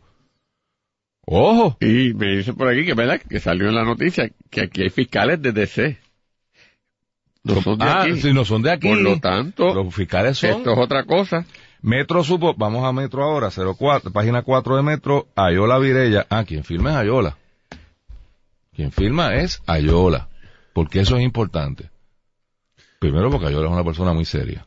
Ojo, 1.25 1.77
Y 1.79 2.13
me 2.15 2.37
dice 2.37 2.53
por 2.53 2.67
aquí 2.67 2.85
que 2.85 2.95
verdad 2.95 3.21
que 3.21 3.39
salió 3.39 3.69
en 3.69 3.75
la 3.75 3.83
noticia 3.83 4.31
que 4.49 4.61
aquí 4.61 4.81
hay 4.81 4.89
fiscales 4.89 5.41
de 5.41 5.51
DC. 5.51 5.97
No 7.43 7.61
son 7.61 7.77
de 7.77 7.85
ah, 7.85 8.01
aquí. 8.01 8.19
si 8.19 8.33
no 8.33 8.43
son 8.45 8.63
de 8.63 8.71
aquí, 8.71 8.87
Por 8.87 8.97
lo 8.97 9.19
tanto, 9.19 9.73
los 9.73 9.93
fiscales 9.93 10.37
son. 10.39 10.49
esto 10.49 10.73
es 10.73 10.77
otra 10.79 11.05
cosa. 11.05 11.45
Metro 11.81 12.23
supo, 12.23 12.53
vamos 12.57 12.83
a 12.83 12.91
Metro 12.91 13.23
ahora, 13.23 13.49
04, 13.49 14.11
página 14.11 14.41
4 14.41 14.75
de 14.75 14.81
Metro, 14.81 15.27
Ayola 15.35 15.79
Virella. 15.79 16.25
Ah, 16.29 16.43
quien 16.43 16.63
firma 16.63 16.91
es 16.91 16.97
Ayola. 16.97 17.37
Quien 18.75 18.91
firma 18.91 19.35
es 19.35 19.61
Ayola. 19.67 20.29
Porque 20.73 21.01
eso 21.01 21.17
es 21.17 21.23
importante. 21.23 21.89
Primero 22.99 23.31
porque 23.31 23.47
Ayola 23.47 23.67
es 23.67 23.73
una 23.73 23.83
persona 23.83 24.13
muy 24.13 24.25
seria. 24.25 24.65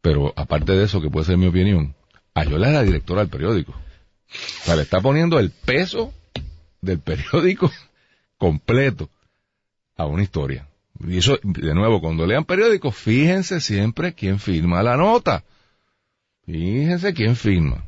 Pero 0.00 0.32
aparte 0.36 0.72
de 0.72 0.84
eso, 0.84 1.00
que 1.00 1.10
puede 1.10 1.26
ser 1.26 1.36
mi 1.36 1.46
opinión, 1.46 1.94
Ayola 2.34 2.68
es 2.68 2.74
la 2.74 2.82
directora 2.82 3.22
del 3.22 3.30
periódico. 3.30 3.72
O 3.72 4.64
sea, 4.64 4.76
le 4.76 4.82
está 4.82 5.00
poniendo 5.00 5.38
el 5.38 5.50
peso 5.50 6.12
del 6.80 7.00
periódico 7.00 7.70
completo 8.38 9.10
a 9.96 10.06
una 10.06 10.22
historia. 10.22 10.68
Y 11.00 11.18
eso, 11.18 11.38
de 11.42 11.74
nuevo, 11.74 12.00
cuando 12.00 12.26
lean 12.26 12.44
periódicos, 12.44 12.94
fíjense 12.94 13.60
siempre 13.60 14.14
quién 14.14 14.38
firma 14.38 14.82
la 14.82 14.96
nota. 14.96 15.44
Fíjense 16.46 17.12
quién 17.12 17.36
firma. 17.36 17.84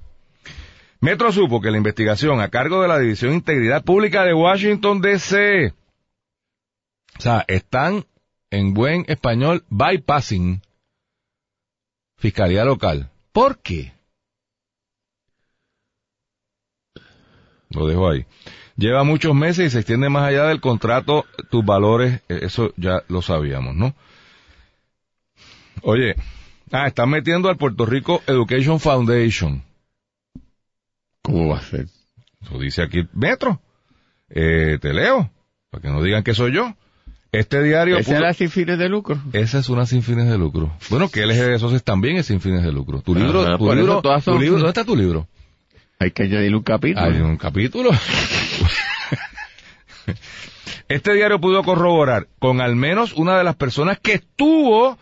Metro 1.01 1.31
supo 1.31 1.61
que 1.61 1.71
la 1.71 1.77
investigación 1.77 2.41
a 2.41 2.51
cargo 2.51 2.83
de 2.83 2.89
la 2.89 2.99
División 2.99 3.31
de 3.31 3.37
Integridad 3.37 3.85
Pública 3.85 4.25
de 4.25 4.35
Washington 4.35 5.01
DC, 5.01 5.73
o 7.17 7.21
sea, 7.21 7.45
están 7.47 8.05
en 8.51 8.75
buen 8.75 9.05
español 9.09 9.65
bypassing 9.69 10.63
Fiscalía 12.17 12.65
Local. 12.65 13.11
¿Por 13.33 13.59
qué? 13.59 13.93
Lo 17.71 17.87
dejo 17.87 18.11
ahí. 18.11 18.27
Lleva 18.77 19.05
muchos 19.05 19.35
meses 19.35 19.67
y 19.67 19.71
se 19.71 19.79
extiende 19.79 20.09
más 20.09 20.25
allá 20.25 20.47
del 20.47 20.61
contrato, 20.61 21.27
tus 21.51 21.65
valores, 21.65 22.23
eh, 22.29 22.41
eso 22.43 22.73
ya 22.77 23.03
lo 23.09 23.23
sabíamos, 23.23 23.75
¿no? 23.75 23.95
Oye, 25.83 26.17
ah, 26.73 26.87
están 26.87 27.11
metiendo 27.11 27.49
al 27.49 27.57
Puerto 27.57 27.87
Rico 27.87 28.23
Education 28.27 28.81
Foundation. 28.81 29.63
¿Cómo 31.23 31.49
va 31.49 31.59
a 31.59 31.63
ser? 31.63 31.87
Eso 32.41 32.59
dice 32.59 32.83
aquí 32.83 33.07
Metro. 33.13 33.61
Eh, 34.29 34.79
te 34.81 34.93
leo, 34.93 35.31
para 35.71 35.83
que 35.83 35.89
no 35.89 36.03
digan 36.03 36.23
que 36.23 36.35
soy 36.35 36.53
yo. 36.55 36.75
Este 37.31 37.63
diario... 37.63 37.99
Esa 37.99 38.17
era 38.17 38.33
sin 38.33 38.51
fines 38.51 38.79
de 38.79 38.89
lucro. 38.89 39.21
Esa 39.33 39.59
es 39.59 39.69
una 39.69 39.85
sin 39.87 40.03
fines 40.03 40.29
de 40.29 40.39
lucro. 40.39 40.73
Bueno, 40.89 41.09
que 41.11 41.27
LG 41.27 41.35
de 41.35 41.59
Socios 41.59 41.85
también 41.85 42.17
es 42.17 42.27
sin 42.27 42.41
fines 42.41 42.63
de 42.63 42.73
lucro. 42.73 43.03
Tu 43.03 43.15
libro, 43.15 43.59
tu 43.59 43.75
libro, 43.75 44.01
todas 44.01 44.25
tu 44.25 44.39
libro, 44.39 44.57
¿dónde 44.57 44.69
está 44.69 44.85
tu 44.85 44.97
libro? 44.97 45.29
Hay 45.99 46.13
que 46.13 46.23
añadirle 46.23 46.57
un 46.57 46.63
capítulo. 46.63 47.07
Hay 47.07 47.21
un 47.21 47.37
capítulo. 47.37 47.91
Este 50.89 51.13
diario 51.13 51.39
pudo 51.39 51.63
corroborar 51.65 52.29
con 52.39 52.63
al 52.63 52.75
menos 52.75 53.13
una 53.13 53.37
de 53.37 53.45
las 53.45 53.57
personas 53.57 53.99
que 54.01 54.15
estuvo 54.15 54.97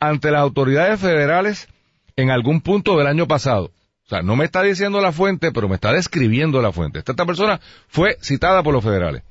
ante 0.00 0.32
las 0.32 0.40
autoridades 0.40 0.98
federales 0.98 1.68
en 2.16 2.30
algún 2.30 2.60
punto 2.60 2.96
del 2.98 3.06
año 3.06 3.28
pasado. 3.28 3.66
O 4.06 4.08
sea, 4.08 4.22
no 4.22 4.34
me 4.34 4.44
está 4.44 4.62
diciendo 4.62 5.00
la 5.00 5.12
fuente, 5.12 5.52
pero 5.52 5.68
me 5.68 5.76
está 5.76 5.92
describiendo 5.92 6.60
la 6.60 6.72
fuente. 6.72 6.98
Esta, 6.98 7.12
esta 7.12 7.26
persona 7.26 7.60
fue 7.86 8.16
citada 8.20 8.64
por 8.64 8.74
los 8.74 8.82
federales, 8.82 9.22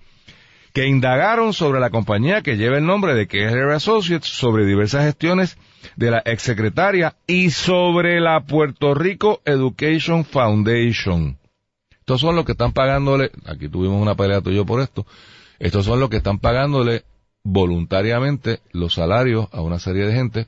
que 0.79 0.87
indagaron 0.87 1.51
sobre 1.51 1.81
la 1.81 1.89
compañía 1.89 2.41
que 2.41 2.55
lleva 2.55 2.77
el 2.77 2.85
nombre 2.85 3.13
de 3.13 3.27
KLR 3.27 3.73
Associates, 3.73 4.29
sobre 4.29 4.65
diversas 4.65 5.03
gestiones 5.03 5.57
de 5.97 6.09
la 6.09 6.19
exsecretaria 6.19 7.17
y 7.27 7.49
sobre 7.49 8.21
la 8.21 8.45
Puerto 8.45 8.93
Rico 8.93 9.41
Education 9.43 10.23
Foundation. 10.23 11.37
Estos 11.99 12.21
son 12.21 12.37
los 12.37 12.45
que 12.45 12.53
están 12.53 12.71
pagándole, 12.71 13.29
aquí 13.45 13.67
tuvimos 13.67 14.01
una 14.01 14.15
pelea 14.15 14.39
tú 14.39 14.51
y 14.51 14.55
yo 14.55 14.65
por 14.65 14.79
esto, 14.79 15.05
estos 15.59 15.83
son 15.83 15.99
los 15.99 16.09
que 16.09 16.15
están 16.15 16.39
pagándole 16.39 17.03
voluntariamente 17.43 18.61
los 18.71 18.93
salarios 18.93 19.49
a 19.51 19.59
una 19.59 19.79
serie 19.79 20.05
de 20.05 20.13
gente 20.13 20.47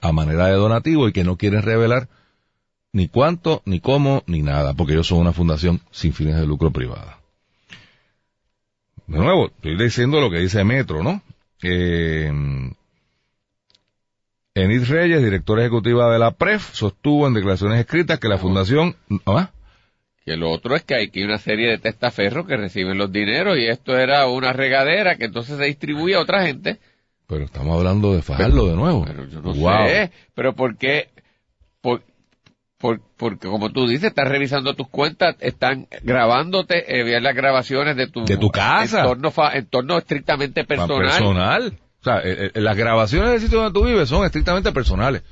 a 0.00 0.12
manera 0.12 0.46
de 0.46 0.54
donativo 0.54 1.08
y 1.08 1.12
que 1.12 1.24
no 1.24 1.36
quieren 1.36 1.62
revelar 1.62 2.08
ni 2.92 3.08
cuánto, 3.08 3.62
ni 3.64 3.80
cómo, 3.80 4.22
ni 4.28 4.42
nada, 4.42 4.74
porque 4.74 4.92
ellos 4.92 5.08
son 5.08 5.18
una 5.18 5.32
fundación 5.32 5.80
sin 5.90 6.12
fines 6.12 6.36
de 6.36 6.46
lucro 6.46 6.70
privada. 6.70 7.23
De 9.06 9.18
nuevo, 9.18 9.46
estoy 9.48 9.76
diciendo 9.76 10.20
lo 10.20 10.30
que 10.30 10.38
dice 10.38 10.64
Metro, 10.64 11.02
¿no? 11.02 11.22
Eh, 11.62 12.30
Enid 14.54 14.84
Reyes, 14.88 15.22
directora 15.22 15.62
ejecutiva 15.62 16.12
de 16.12 16.18
la 16.18 16.30
PREF, 16.30 16.72
sostuvo 16.72 17.26
en 17.26 17.34
declaraciones 17.34 17.80
escritas 17.80 18.18
que 18.20 18.28
la 18.28 18.38
fundación, 18.38 18.94
¿ah? 19.26 19.50
que 20.24 20.36
lo 20.36 20.50
otro 20.50 20.74
es 20.76 20.82
que 20.84 20.94
hay 20.94 21.10
que 21.10 21.24
una 21.24 21.38
serie 21.38 21.68
de 21.68 21.78
testaferros 21.78 22.46
que 22.46 22.56
reciben 22.56 22.96
los 22.96 23.12
dineros 23.12 23.58
y 23.58 23.66
esto 23.66 23.96
era 23.98 24.26
una 24.26 24.52
regadera 24.52 25.16
que 25.16 25.24
entonces 25.26 25.58
se 25.58 25.64
distribuye 25.64 26.14
a 26.14 26.20
otra 26.20 26.46
gente. 26.46 26.78
Pero 27.26 27.44
estamos 27.44 27.76
hablando 27.76 28.14
de 28.14 28.22
Fajardo 28.22 28.68
de 28.68 28.76
nuevo. 28.76 29.04
Pero 29.06 29.26
yo 29.28 29.40
no 29.42 29.54
Wow. 29.54 29.86
sé, 29.88 30.12
pero 30.34 30.54
¿por 30.54 30.76
qué? 30.76 31.08
Por, 32.84 33.00
por- 33.00 33.38
porque 33.38 33.48
como 33.48 33.72
tú 33.72 33.86
dices, 33.88 34.08
estás 34.10 34.28
revisando 34.28 34.74
tus 34.74 34.88
cuentas, 34.88 35.36
están 35.40 35.88
grabándote, 36.02 37.00
eh, 37.00 37.02
ver 37.02 37.22
las 37.22 37.34
grabaciones 37.34 37.96
de 37.96 38.08
tu, 38.08 38.26
De 38.26 38.36
tu 38.36 38.50
casa. 38.50 39.00
entorno, 39.00 39.30
fa- 39.30 39.54
entorno 39.54 39.96
estrictamente 39.96 40.64
personal. 40.64 41.00
personal. 41.02 41.78
O 42.00 42.04
sea, 42.04 42.18
eh, 42.18 42.50
eh, 42.52 42.60
las 42.60 42.76
grabaciones 42.76 43.30
del 43.30 43.40
sitio 43.40 43.62
donde 43.62 43.72
tú 43.80 43.86
vives 43.86 44.06
son 44.06 44.26
estrictamente 44.26 44.70
personales. 44.72 45.22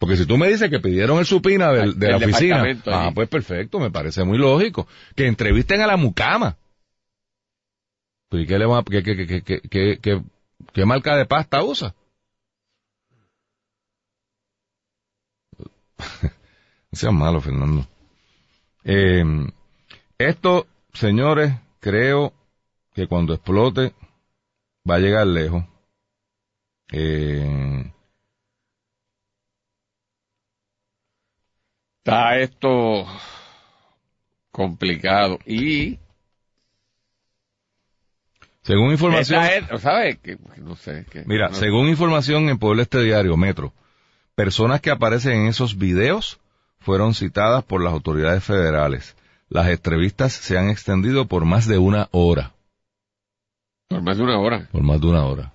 Porque 0.00 0.16
si 0.16 0.26
tú 0.26 0.36
me 0.36 0.48
dices 0.48 0.68
que 0.68 0.80
pidieron 0.80 1.20
el 1.20 1.26
supina 1.26 1.70
del- 1.72 1.96
de 1.96 2.08
la 2.10 2.16
oficina, 2.16 2.64
ah, 2.86 3.12
pues 3.14 3.28
perfecto, 3.28 3.78
me 3.78 3.92
parece 3.92 4.24
muy 4.24 4.38
lógico. 4.38 4.88
Que 5.14 5.28
entrevisten 5.28 5.80
a 5.80 5.86
la 5.86 5.96
mucama. 5.96 6.56
Pues, 8.30 8.42
¿y 8.42 8.46
qué, 8.48 8.58
le 8.58 8.66
va- 8.66 8.82
qué, 8.82 9.04
qué, 9.04 9.16
qué, 9.16 9.26
qué, 9.28 9.42
qué, 9.44 9.60
qué- 9.70 9.98
qué- 10.02 10.22
qué 10.72 10.84
marca 10.86 11.16
de 11.16 11.24
pasta 11.24 11.62
usa? 11.62 11.94
No 16.92 16.98
seas 16.98 17.12
malo, 17.14 17.40
Fernando. 17.40 17.86
Eh, 18.84 19.24
esto, 20.18 20.66
señores, 20.92 21.54
creo 21.80 22.34
que 22.94 23.06
cuando 23.06 23.32
explote 23.32 23.94
va 24.88 24.96
a 24.96 24.98
llegar 24.98 25.26
lejos. 25.26 25.64
Eh, 26.92 27.90
Está 32.04 32.38
esto 32.38 33.06
complicado 34.50 35.38
y 35.46 35.98
según 38.62 38.90
información, 38.92 39.40
¿sabes? 39.78 40.18
Que, 40.18 40.36
que 40.36 40.60
no 40.60 40.76
sé. 40.76 41.06
Que, 41.10 41.24
mira, 41.26 41.48
no- 41.48 41.54
según 41.54 41.88
información 41.88 42.48
en 42.48 42.58
Pueblo 42.58 42.82
Este 42.82 43.02
Diario, 43.02 43.36
Metro, 43.36 43.72
personas 44.34 44.80
que 44.80 44.90
aparecen 44.90 45.32
en 45.32 45.46
esos 45.46 45.78
videos 45.78 46.40
fueron 46.80 47.14
citadas 47.14 47.64
por 47.64 47.82
las 47.82 47.92
autoridades 47.92 48.42
federales. 48.44 49.16
Las 49.48 49.68
entrevistas 49.68 50.32
se 50.32 50.58
han 50.58 50.70
extendido 50.70 51.26
por 51.26 51.44
más 51.44 51.66
de 51.66 51.78
una 51.78 52.08
hora. 52.10 52.52
por 53.88 54.02
más 54.02 54.16
de 54.16 54.22
una 54.24 54.38
hora. 54.38 54.68
Por 54.72 54.82
más 54.82 55.00
de 55.00 55.06
una 55.06 55.24
hora. 55.24 55.52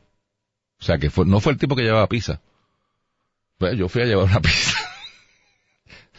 O 0.80 0.84
sea 0.84 0.98
que 0.98 1.10
fue, 1.10 1.26
no 1.26 1.40
fue 1.40 1.54
el 1.54 1.58
tipo 1.58 1.76
que 1.76 1.84
llevaba 1.84 2.08
pizza. 2.08 2.40
Pues 3.58 3.78
yo 3.78 3.90
fui 3.90 4.04
a 4.04 4.06
llevar 4.06 4.26
una 4.26 4.40
pizza. 4.42 4.78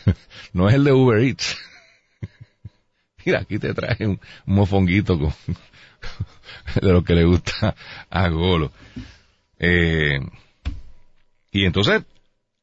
no 0.52 0.68
es 0.68 0.74
el 0.74 0.84
de 0.84 0.92
Uber 0.92 1.22
Eats. 1.22 1.56
Mira, 3.24 3.40
aquí 3.40 3.58
te 3.58 3.72
traje 3.72 4.06
un, 4.06 4.20
un 4.46 4.54
mofonguito 4.54 5.18
con, 5.18 5.32
de 6.80 6.92
lo 6.92 7.04
que 7.04 7.14
le 7.14 7.24
gusta 7.24 7.74
a 8.10 8.28
Golo. 8.28 8.72
Eh, 9.58 10.20
y 11.50 11.64
entonces, 11.64 12.02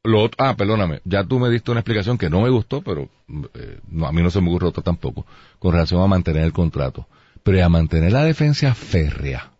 lo 0.05 0.23
otro, 0.23 0.45
ah, 0.45 0.55
perdóname, 0.55 1.01
ya 1.03 1.23
tú 1.23 1.39
me 1.39 1.49
diste 1.49 1.71
una 1.71 1.81
explicación 1.81 2.17
que 2.17 2.29
no 2.29 2.41
me 2.41 2.49
gustó, 2.49 2.81
pero 2.81 3.09
eh, 3.53 3.79
no, 3.89 4.07
a 4.07 4.11
mí 4.11 4.21
no 4.21 4.29
se 4.29 4.41
me 4.41 4.49
ocurrió 4.49 4.69
otra 4.69 4.83
tampoco, 4.83 5.25
con 5.59 5.73
relación 5.73 6.01
a 6.01 6.07
mantener 6.07 6.43
el 6.43 6.53
contrato. 6.53 7.07
Pero 7.43 7.63
a 7.63 7.69
mantener 7.69 8.11
la 8.11 8.23
defensa 8.23 8.73
férrea. 8.73 9.51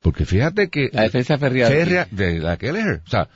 Porque 0.00 0.24
fíjate 0.24 0.68
que 0.68 0.88
La 0.92 1.02
defensa 1.02 1.38
férrea. 1.38 1.68
férrea 1.68 2.08
de 2.10 2.38
la 2.38 2.56
Kelleher. 2.56 3.02
O 3.06 3.10
sea, 3.10 3.28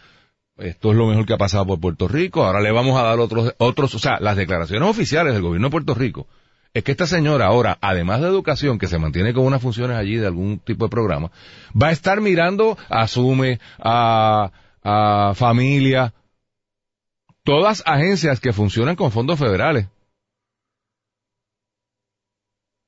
esto 0.59 0.91
es 0.91 0.97
lo 0.97 1.07
mejor 1.07 1.27
que 1.27 1.35
ha 1.35 1.39
pasado 1.39 1.67
por 1.67 1.81
Puerto 1.81 2.09
Rico, 2.09 2.45
ahora 2.45 2.61
le 2.61 2.73
vamos 2.73 2.99
a 2.99 3.03
dar 3.03 3.19
otros, 3.19 3.55
otros, 3.59 3.95
o 3.95 3.99
sea, 3.99 4.19
las 4.21 4.37
declaraciones 4.37 4.89
oficiales 4.89 5.35
del 5.35 5.43
gobierno 5.43 5.69
de 5.69 5.73
Puerto 5.73 5.95
Rico, 5.95 6.27
es 6.73 6.83
que 6.85 6.93
esta 6.93 7.07
señora 7.07 7.47
ahora, 7.47 7.79
además 7.81 8.21
de 8.21 8.29
educación, 8.29 8.79
que 8.79 8.87
se 8.87 8.99
mantiene 8.99 9.33
con 9.33 9.45
unas 9.45 9.63
funciones 9.63 9.97
allí 9.97 10.17
de 10.17 10.27
algún 10.27 10.59
tipo 10.59 10.87
de 10.87 10.91
programa, 10.91 11.31
va 11.81 11.89
a 11.89 11.93
estar 11.93 12.21
mirando 12.21 12.79
Asume, 12.89 13.61
a, 13.79 14.51
a 14.83 15.33
Familia, 15.35 16.13
todas 17.47 17.83
agencias 17.87 18.41
que 18.41 18.53
funcionan 18.53 18.97
con 18.97 19.13
fondos 19.13 19.39
federales. 19.39 19.87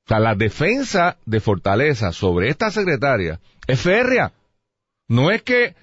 O 0.05 0.09
sea, 0.09 0.19
la 0.19 0.35
defensa 0.35 1.17
de 1.25 1.39
Fortaleza 1.39 2.11
sobre 2.11 2.49
esta 2.49 2.69
secretaria 2.69 3.39
es 3.67 3.79
férrea. 3.79 4.33
No 5.07 5.31
es 5.31 5.43
que, 5.43 5.75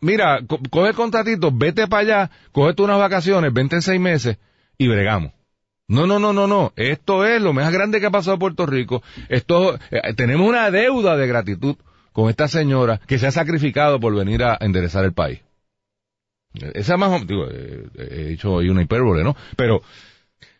mira, 0.00 0.40
co- 0.46 0.58
coge 0.70 0.88
el 0.90 0.94
contratito, 0.96 1.50
vete 1.52 1.86
para 1.86 2.00
allá, 2.02 2.30
cógete 2.52 2.82
unas 2.82 2.98
vacaciones, 2.98 3.52
vente 3.52 3.76
en 3.76 3.82
seis 3.82 4.00
meses 4.00 4.38
y 4.78 4.88
bregamos. 4.88 5.32
No, 5.88 6.06
no, 6.08 6.18
no, 6.18 6.32
no, 6.32 6.46
no. 6.48 6.72
Esto 6.74 7.24
es 7.24 7.40
lo 7.40 7.52
más 7.52 7.72
grande 7.72 8.00
que 8.00 8.06
ha 8.06 8.10
pasado 8.10 8.34
en 8.34 8.40
Puerto 8.40 8.66
Rico. 8.66 9.02
Esto, 9.28 9.76
eh, 9.92 10.12
tenemos 10.16 10.48
una 10.48 10.70
deuda 10.72 11.16
de 11.16 11.28
gratitud 11.28 11.76
con 12.12 12.30
esta 12.30 12.48
señora 12.48 13.00
que 13.06 13.18
se 13.18 13.28
ha 13.28 13.30
sacrificado 13.30 14.00
por 14.00 14.12
venir 14.14 14.42
a 14.42 14.56
enderezar 14.60 15.04
el 15.04 15.12
país. 15.12 15.40
Eh, 16.62 16.72
Esa 16.74 16.96
más, 16.96 17.26
digo, 17.26 17.46
eh, 17.50 17.84
he 17.98 18.32
hecho 18.32 18.58
ahí 18.58 18.68
una 18.68 18.82
hipérbole, 18.82 19.22
¿no? 19.24 19.36
Pero, 19.56 19.82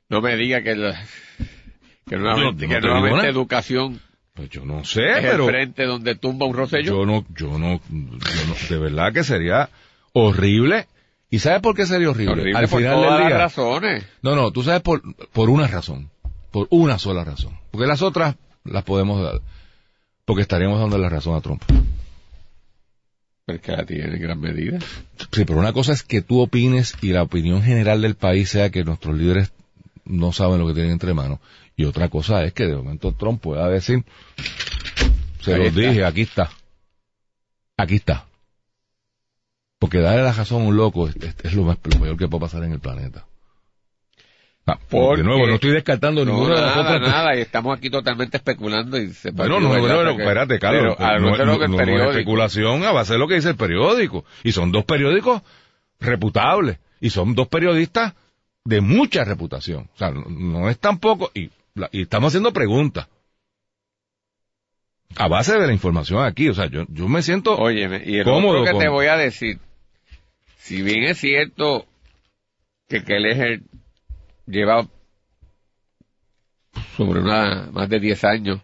No 0.08 0.20
me 0.20 0.36
diga 0.36 0.62
que, 0.62 0.76
la- 0.76 1.00
que 2.06 2.16
nuevamente, 2.16 2.66
no 2.66 2.74
que 2.74 2.80
te 2.80 2.86
nuevamente 2.86 3.28
educación 3.28 4.00
pues 4.34 4.50
yo 4.50 4.66
no 4.66 4.84
sé, 4.84 5.12
es 5.12 5.16
pero... 5.22 5.44
el 5.44 5.50
frente 5.50 5.84
donde 5.86 6.14
tumba 6.14 6.44
un 6.44 6.54
rosello. 6.54 6.84
Yo 6.98 7.06
no, 7.06 7.24
yo 7.34 7.58
no, 7.58 7.80
yo 7.88 8.46
no, 8.48 8.54
de 8.68 8.78
verdad 8.78 9.10
que 9.14 9.24
sería 9.24 9.70
horrible. 10.12 10.86
¿Y 11.30 11.38
sabes 11.38 11.62
por 11.62 11.74
qué 11.74 11.86
sería 11.86 12.10
horrible? 12.10 12.32
Horrible 12.42 12.58
Al 12.58 12.68
por 12.68 12.78
final 12.80 12.94
todas 12.96 13.18
del 13.18 13.30
las 13.30 13.38
razones. 13.38 14.06
No, 14.20 14.36
no, 14.36 14.50
tú 14.50 14.62
sabes 14.62 14.82
por, 14.82 15.00
por 15.32 15.48
una 15.48 15.66
razón. 15.66 16.10
Por 16.50 16.66
una 16.70 16.98
sola 16.98 17.24
razón. 17.24 17.58
Porque 17.70 17.86
las 17.86 18.02
otras 18.02 18.36
las 18.64 18.84
podemos 18.84 19.22
dar. 19.22 19.40
Porque 20.26 20.42
estaríamos 20.42 20.80
dando 20.80 20.98
la 20.98 21.08
razón 21.08 21.34
a 21.34 21.40
Trump. 21.40 21.62
Porque 23.46 23.70
la 23.72 23.86
tiene 23.86 24.16
en 24.16 24.20
gran 24.20 24.40
medida. 24.40 24.78
Sí, 25.32 25.44
pero 25.44 25.58
una 25.60 25.72
cosa 25.72 25.92
es 25.92 26.02
que 26.02 26.20
tú 26.20 26.40
opines 26.40 26.94
y 27.00 27.12
la 27.12 27.22
opinión 27.22 27.62
general 27.62 28.02
del 28.02 28.16
país 28.16 28.50
sea 28.50 28.70
que 28.70 28.82
nuestros 28.84 29.16
líderes 29.16 29.52
no 30.04 30.32
saben 30.32 30.58
lo 30.58 30.66
que 30.66 30.74
tienen 30.74 30.92
entre 30.92 31.14
manos. 31.14 31.38
Y 31.76 31.84
otra 31.84 32.08
cosa 32.08 32.42
es 32.44 32.52
que 32.52 32.66
de 32.66 32.74
momento 32.76 33.12
Trump 33.12 33.40
pueda 33.40 33.68
decir, 33.68 34.04
se 35.40 35.56
los 35.58 35.74
dije, 35.74 36.04
aquí 36.04 36.22
está. 36.22 36.50
Aquí 37.76 37.96
está. 37.96 38.26
Porque 39.78 39.98
darle 40.00 40.22
la 40.24 40.32
razón 40.32 40.62
a 40.62 40.66
un 40.66 40.76
loco 40.76 41.06
es, 41.08 41.14
es- 41.16 41.36
es 41.44 41.54
lo, 41.54 41.62
más, 41.62 41.78
lo 41.84 42.00
peor 42.00 42.16
que 42.16 42.26
puede 42.28 42.40
pasar 42.40 42.64
en 42.64 42.72
el 42.72 42.80
planeta. 42.80 43.26
Porque- 44.90 45.18
de 45.22 45.22
nuevo, 45.28 45.46
no 45.46 45.54
estoy 45.54 45.70
descartando 45.70 46.24
No, 46.24 46.32
ninguna 46.32 46.56
de 46.56 46.60
las 46.60 46.76
nada, 46.76 46.96
otras. 46.96 47.08
nada, 47.12 47.36
y 47.36 47.40
estamos 47.40 47.78
aquí 47.78 47.88
totalmente 47.88 48.36
especulando 48.38 48.98
y 48.98 49.12
se 49.12 49.30
Bueno, 49.30 49.60
no, 49.60 49.68
no, 49.78 50.02
no, 50.04 50.10
espérate, 50.10 50.58
Carlos. 50.58 50.96
Pero, 50.98 51.20
no, 51.20 51.44
no- 51.46 51.62
es 51.64 52.10
especulación 52.10 52.82
a 52.84 52.90
base 52.90 53.12
de 53.12 53.18
lo 53.20 53.28
que 53.28 53.36
dice 53.36 53.50
el 53.50 53.56
periódico. 53.56 54.24
Y 54.42 54.50
son 54.52 54.72
dos 54.72 54.84
periódicos 54.84 55.42
reputables. 56.00 56.78
Y 57.00 57.10
son 57.10 57.34
dos 57.36 57.46
periodistas 57.46 58.14
de 58.64 58.80
mucha 58.80 59.22
reputación. 59.22 59.88
O 59.94 59.98
sea, 59.98 60.10
no, 60.10 60.68
es 60.68 60.78
tampoco... 60.80 61.30
Y, 61.34 61.50
y 61.92 62.02
estamos 62.02 62.28
haciendo 62.32 62.52
preguntas. 62.52 63.06
A 65.16 65.28
base 65.28 65.56
de 65.58 65.66
la 65.66 65.72
información 65.72 66.24
aquí. 66.24 66.48
O 66.48 66.54
sea, 66.54 66.66
yo, 66.66 66.84
yo 66.88 67.06
me 67.06 67.22
siento... 67.22 67.56
Óyeme, 67.56 68.02
y 68.04 68.18
el 68.18 68.24
Cómodo 68.24 68.62
otro 68.62 68.64
que 68.64 68.70
con- 68.72 68.80
te 68.80 68.88
voy 68.88 69.06
a 69.06 69.16
decir, 69.16 69.58
si 70.58 70.82
bien 70.82 71.04
es 71.04 71.18
cierto 71.18 71.86
que 72.88 73.04
Kelleher 73.04 73.60
lleva 74.46 74.86
sobre 76.96 77.20
una, 77.20 77.68
más 77.72 77.88
de 77.88 78.00
10 78.00 78.24
años 78.24 78.60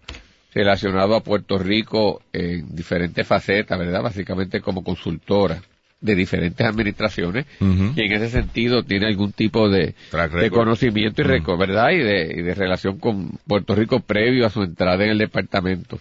relacionado 0.54 1.14
a 1.14 1.22
Puerto 1.22 1.58
Rico 1.58 2.22
en 2.32 2.74
diferentes 2.74 3.26
facetas, 3.26 3.78
¿verdad? 3.78 4.02
Básicamente 4.02 4.60
como 4.60 4.84
consultora 4.84 5.60
de 6.00 6.14
diferentes 6.16 6.66
administraciones 6.66 7.46
Ujú. 7.60 7.92
y 7.94 8.02
en 8.02 8.12
ese 8.12 8.28
sentido 8.28 8.82
tiene 8.82 9.06
algún 9.06 9.32
tipo 9.32 9.70
de, 9.70 9.94
de 10.40 10.50
conocimiento 10.50 11.22
y 11.22 11.24
récord, 11.24 11.58
¿verdad? 11.58 11.90
Y 11.90 11.98
de, 11.98 12.34
y 12.38 12.42
de 12.42 12.54
relación 12.54 12.98
con 12.98 13.38
Puerto 13.46 13.74
Rico 13.74 14.00
previo 14.00 14.44
a 14.44 14.50
su 14.50 14.62
entrada 14.62 15.04
en 15.04 15.10
el 15.10 15.18
departamento. 15.18 16.00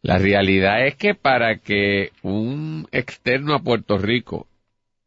La 0.00 0.18
realidad 0.18 0.84
es 0.86 0.96
que 0.96 1.14
para 1.14 1.58
que 1.58 2.10
un 2.22 2.88
externo 2.90 3.54
a 3.54 3.60
Puerto 3.62 3.98
Rico 3.98 4.48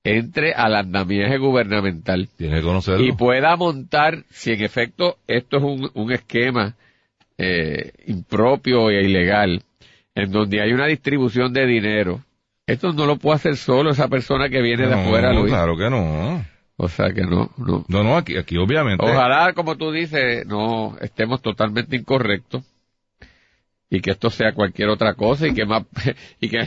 entre 0.06 0.54
al 0.54 0.76
andamiaje 0.76 1.38
gubernamental 1.38 2.30
Tiene 2.38 2.58
que 2.58 2.62
conocerlo. 2.64 3.04
y 3.06 3.12
pueda 3.12 3.56
montar, 3.58 4.24
si 4.30 4.52
en 4.54 4.62
efecto 4.64 5.18
esto 5.28 5.58
es 5.58 5.64
un, 5.64 5.92
un 5.94 6.12
esquema 6.14 6.76
eh, 7.38 7.92
impropio 8.08 8.90
e 8.90 9.04
ilegal, 9.04 9.62
en 10.14 10.32
donde 10.32 10.62
hay 10.62 10.72
una 10.72 10.86
distribución 10.86 11.52
de 11.52 11.66
dinero, 11.66 12.22
esto 12.68 12.94
no 12.94 13.06
lo 13.06 13.18
puede 13.18 13.36
hacer 13.38 13.58
solo 13.58 13.90
esa 13.92 14.08
persona 14.08 14.48
que 14.48 14.62
viene 14.62 14.88
de 14.88 14.96
No, 14.96 15.02
afuera, 15.02 15.34
Luis. 15.34 15.52
claro 15.52 15.76
que 15.76 15.90
no. 15.90 16.46
O 16.78 16.88
sea 16.90 17.12
que 17.14 17.22
no, 17.22 17.52
no. 17.58 17.86
No, 17.88 18.04
no, 18.04 18.18
aquí, 18.18 18.38
aquí 18.38 18.58
obviamente... 18.58 19.04
Ojalá, 19.06 19.54
como 19.54 19.76
tú 19.78 19.92
dices, 19.92 20.46
no 20.46 20.98
estemos 21.02 21.42
totalmente 21.42 21.96
incorrectos 21.96 22.64
y 23.90 24.02
que 24.02 24.12
esto 24.12 24.30
sea 24.30 24.54
cualquier 24.54 24.90
otra 24.90 25.14
cosa 25.14 25.48
y 25.48 25.54
que 25.54 25.66
más 25.66 25.84
y 26.40 26.50
que 26.50 26.66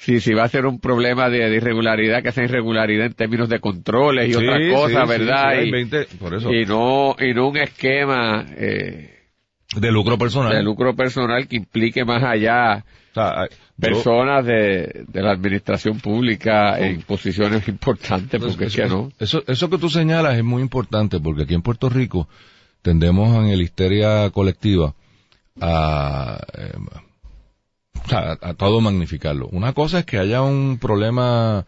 si, 0.00 0.18
si 0.18 0.32
va 0.32 0.44
a 0.44 0.48
ser 0.48 0.64
un 0.64 0.80
problema 0.80 1.28
de, 1.28 1.54
irregularidad, 1.54 2.22
que 2.22 2.32
sea 2.32 2.44
irregularidad 2.44 3.04
en 3.04 3.12
términos 3.12 3.50
de 3.50 3.60
controles 3.60 4.30
y 4.30 4.34
otra 4.34 4.56
cosa, 4.72 5.04
¿verdad? 5.04 5.62
y, 5.62 6.16
por 6.16 6.34
eso. 6.34 6.50
y, 6.50 6.64
no, 6.64 7.14
y 7.20 7.34
no 7.34 7.48
un 7.48 7.58
esquema 7.58 8.46
eh, 8.56 9.28
de 9.76 9.92
lucro 9.92 10.16
personal. 10.16 10.54
De 10.54 10.62
lucro 10.62 10.96
personal 10.96 11.46
que 11.46 11.56
implique 11.56 12.02
más 12.06 12.22
allá 12.22 12.82
personas 13.78 14.46
de, 14.46 15.04
de, 15.06 15.22
la 15.22 15.32
administración 15.32 16.00
pública 16.00 16.78
en 16.78 17.02
posiciones 17.02 17.68
importantes, 17.68 18.40
porque 18.40 18.64
eso, 18.64 18.82
es 18.82 18.88
que 18.88 18.94
no. 18.94 19.12
Eso, 19.18 19.42
eso 19.46 19.68
que 19.68 19.76
tú 19.76 19.90
señalas 19.90 20.38
es 20.38 20.44
muy 20.44 20.62
importante, 20.62 21.20
porque 21.20 21.42
aquí 21.42 21.52
en 21.52 21.62
Puerto 21.62 21.90
Rico 21.90 22.26
tendemos 22.80 23.36
en 23.36 23.48
el 23.48 23.60
histeria 23.60 24.30
colectiva 24.30 24.94
a, 25.60 26.40
eh, 26.56 26.72
a, 28.12 28.54
todo 28.54 28.80
magnificarlo. 28.80 29.48
Una 29.52 29.72
cosa 29.72 30.00
es 30.00 30.04
que 30.04 30.18
haya 30.18 30.42
un 30.42 30.78
problema 30.78 31.64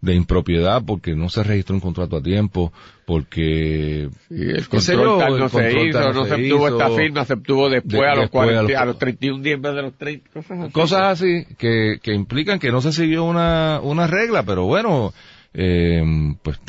de 0.00 0.14
impropiedad 0.14 0.82
porque 0.86 1.14
no 1.14 1.28
se 1.30 1.42
registró 1.42 1.74
un 1.74 1.80
contrato 1.80 2.16
a 2.16 2.22
tiempo, 2.22 2.72
porque 3.06 4.10
el 4.30 4.68
control 4.68 5.18
tal 5.18 5.38
no 5.38 5.48
se 5.48 5.86
hizo, 5.86 6.12
no 6.12 6.24
se, 6.26 6.34
obtuvo 6.34 6.68
esta 6.68 6.90
firma, 6.90 7.24
se 7.24 7.32
obtuvo 7.32 7.70
después, 7.70 8.02
a, 8.02 8.14
los 8.14 8.30
40, 8.30 8.80
a, 8.80 8.84
los, 8.84 8.98
31 8.98 9.42
días 9.42 9.62
de 9.62 9.82
los 9.82 9.94
30, 9.94 10.30
cosas 10.30 10.58
así. 10.60 10.72
Cosas 10.72 11.02
así 11.04 11.46
que, 11.56 11.98
que 12.02 12.12
implican 12.12 12.58
que 12.58 12.70
no 12.70 12.82
se 12.82 12.92
siguió 12.92 13.24
una, 13.24 13.80
una 13.82 14.06
regla, 14.06 14.42
pero 14.42 14.64
bueno, 14.64 15.14
eh, 15.54 16.02
pues, 16.42 16.60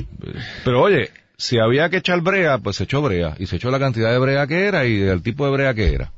pero 0.63 0.84
oye, 0.84 1.10
si 1.38 1.60
había 1.60 1.89
que 1.89 1.97
echar 1.97 2.21
brea, 2.21 2.60
pues 2.60 2.78
se 2.78 2.86
echó 2.86 3.01
brea, 3.01 3.36
y 3.38 3.47
se 3.47 3.58
echó 3.58 3.69
la 3.69 3.80
cantidad 3.80 4.12
de 4.12 4.19
brea 4.19 4.47
que 4.47 4.65
era 4.65 4.86
y 4.86 5.01
el 5.01 5.21
tipo 5.21 5.45
de 5.45 5.51
brea 5.51 5.73
que 5.73 5.93
era. 5.93 6.12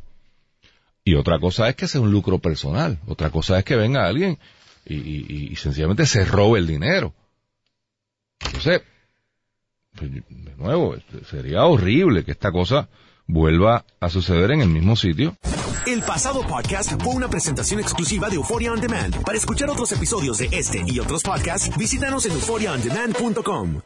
Y 1.08 1.16
otra 1.16 1.40
cosa 1.40 1.70
es 1.70 1.76
que 1.78 1.88
sea 1.88 2.02
un 2.02 2.12
lucro 2.12 2.40
personal, 2.40 3.00
otra 3.08 3.30
cosa 3.30 3.58
es 3.58 3.64
que 3.64 3.78
venga 3.78 4.06
alguien 4.06 4.38
y, 4.86 5.56
sencillamente 5.56 6.06
se 6.06 6.26
robe 6.26 6.60
el 6.60 6.68
dinero. 6.68 7.14
Entonces, 8.42 8.82
pues, 9.96 10.12
de 10.12 10.56
nuevo, 10.58 10.96
este, 10.96 11.24
sería 11.24 11.64
horrible 11.64 12.26
que 12.26 12.32
esta 12.32 12.52
cosa 12.52 12.90
vuelva 13.26 13.86
a 14.02 14.10
suceder 14.10 14.52
en 14.52 14.60
el 14.60 14.68
mismo 14.68 14.98
sitio. 14.98 15.38
El 15.86 16.02
pasado 16.02 16.46
podcast 16.46 17.02
fue 17.02 17.16
una 17.16 17.30
presentación 17.30 17.80
exclusiva 17.80 18.28
de 18.28 18.36
Euphoria 18.36 18.74
On 18.74 18.82
Demand. 18.82 19.24
Para 19.24 19.38
escuchar 19.38 19.70
otros 19.70 19.90
episodios 19.94 20.40
de 20.40 20.50
este 20.52 20.84
y 20.86 21.00
otros 21.00 21.24
podcasts, 21.24 21.72
visítanos 21.78 22.26
en 22.26 22.34
euphoriaondemand.com. 22.34 23.80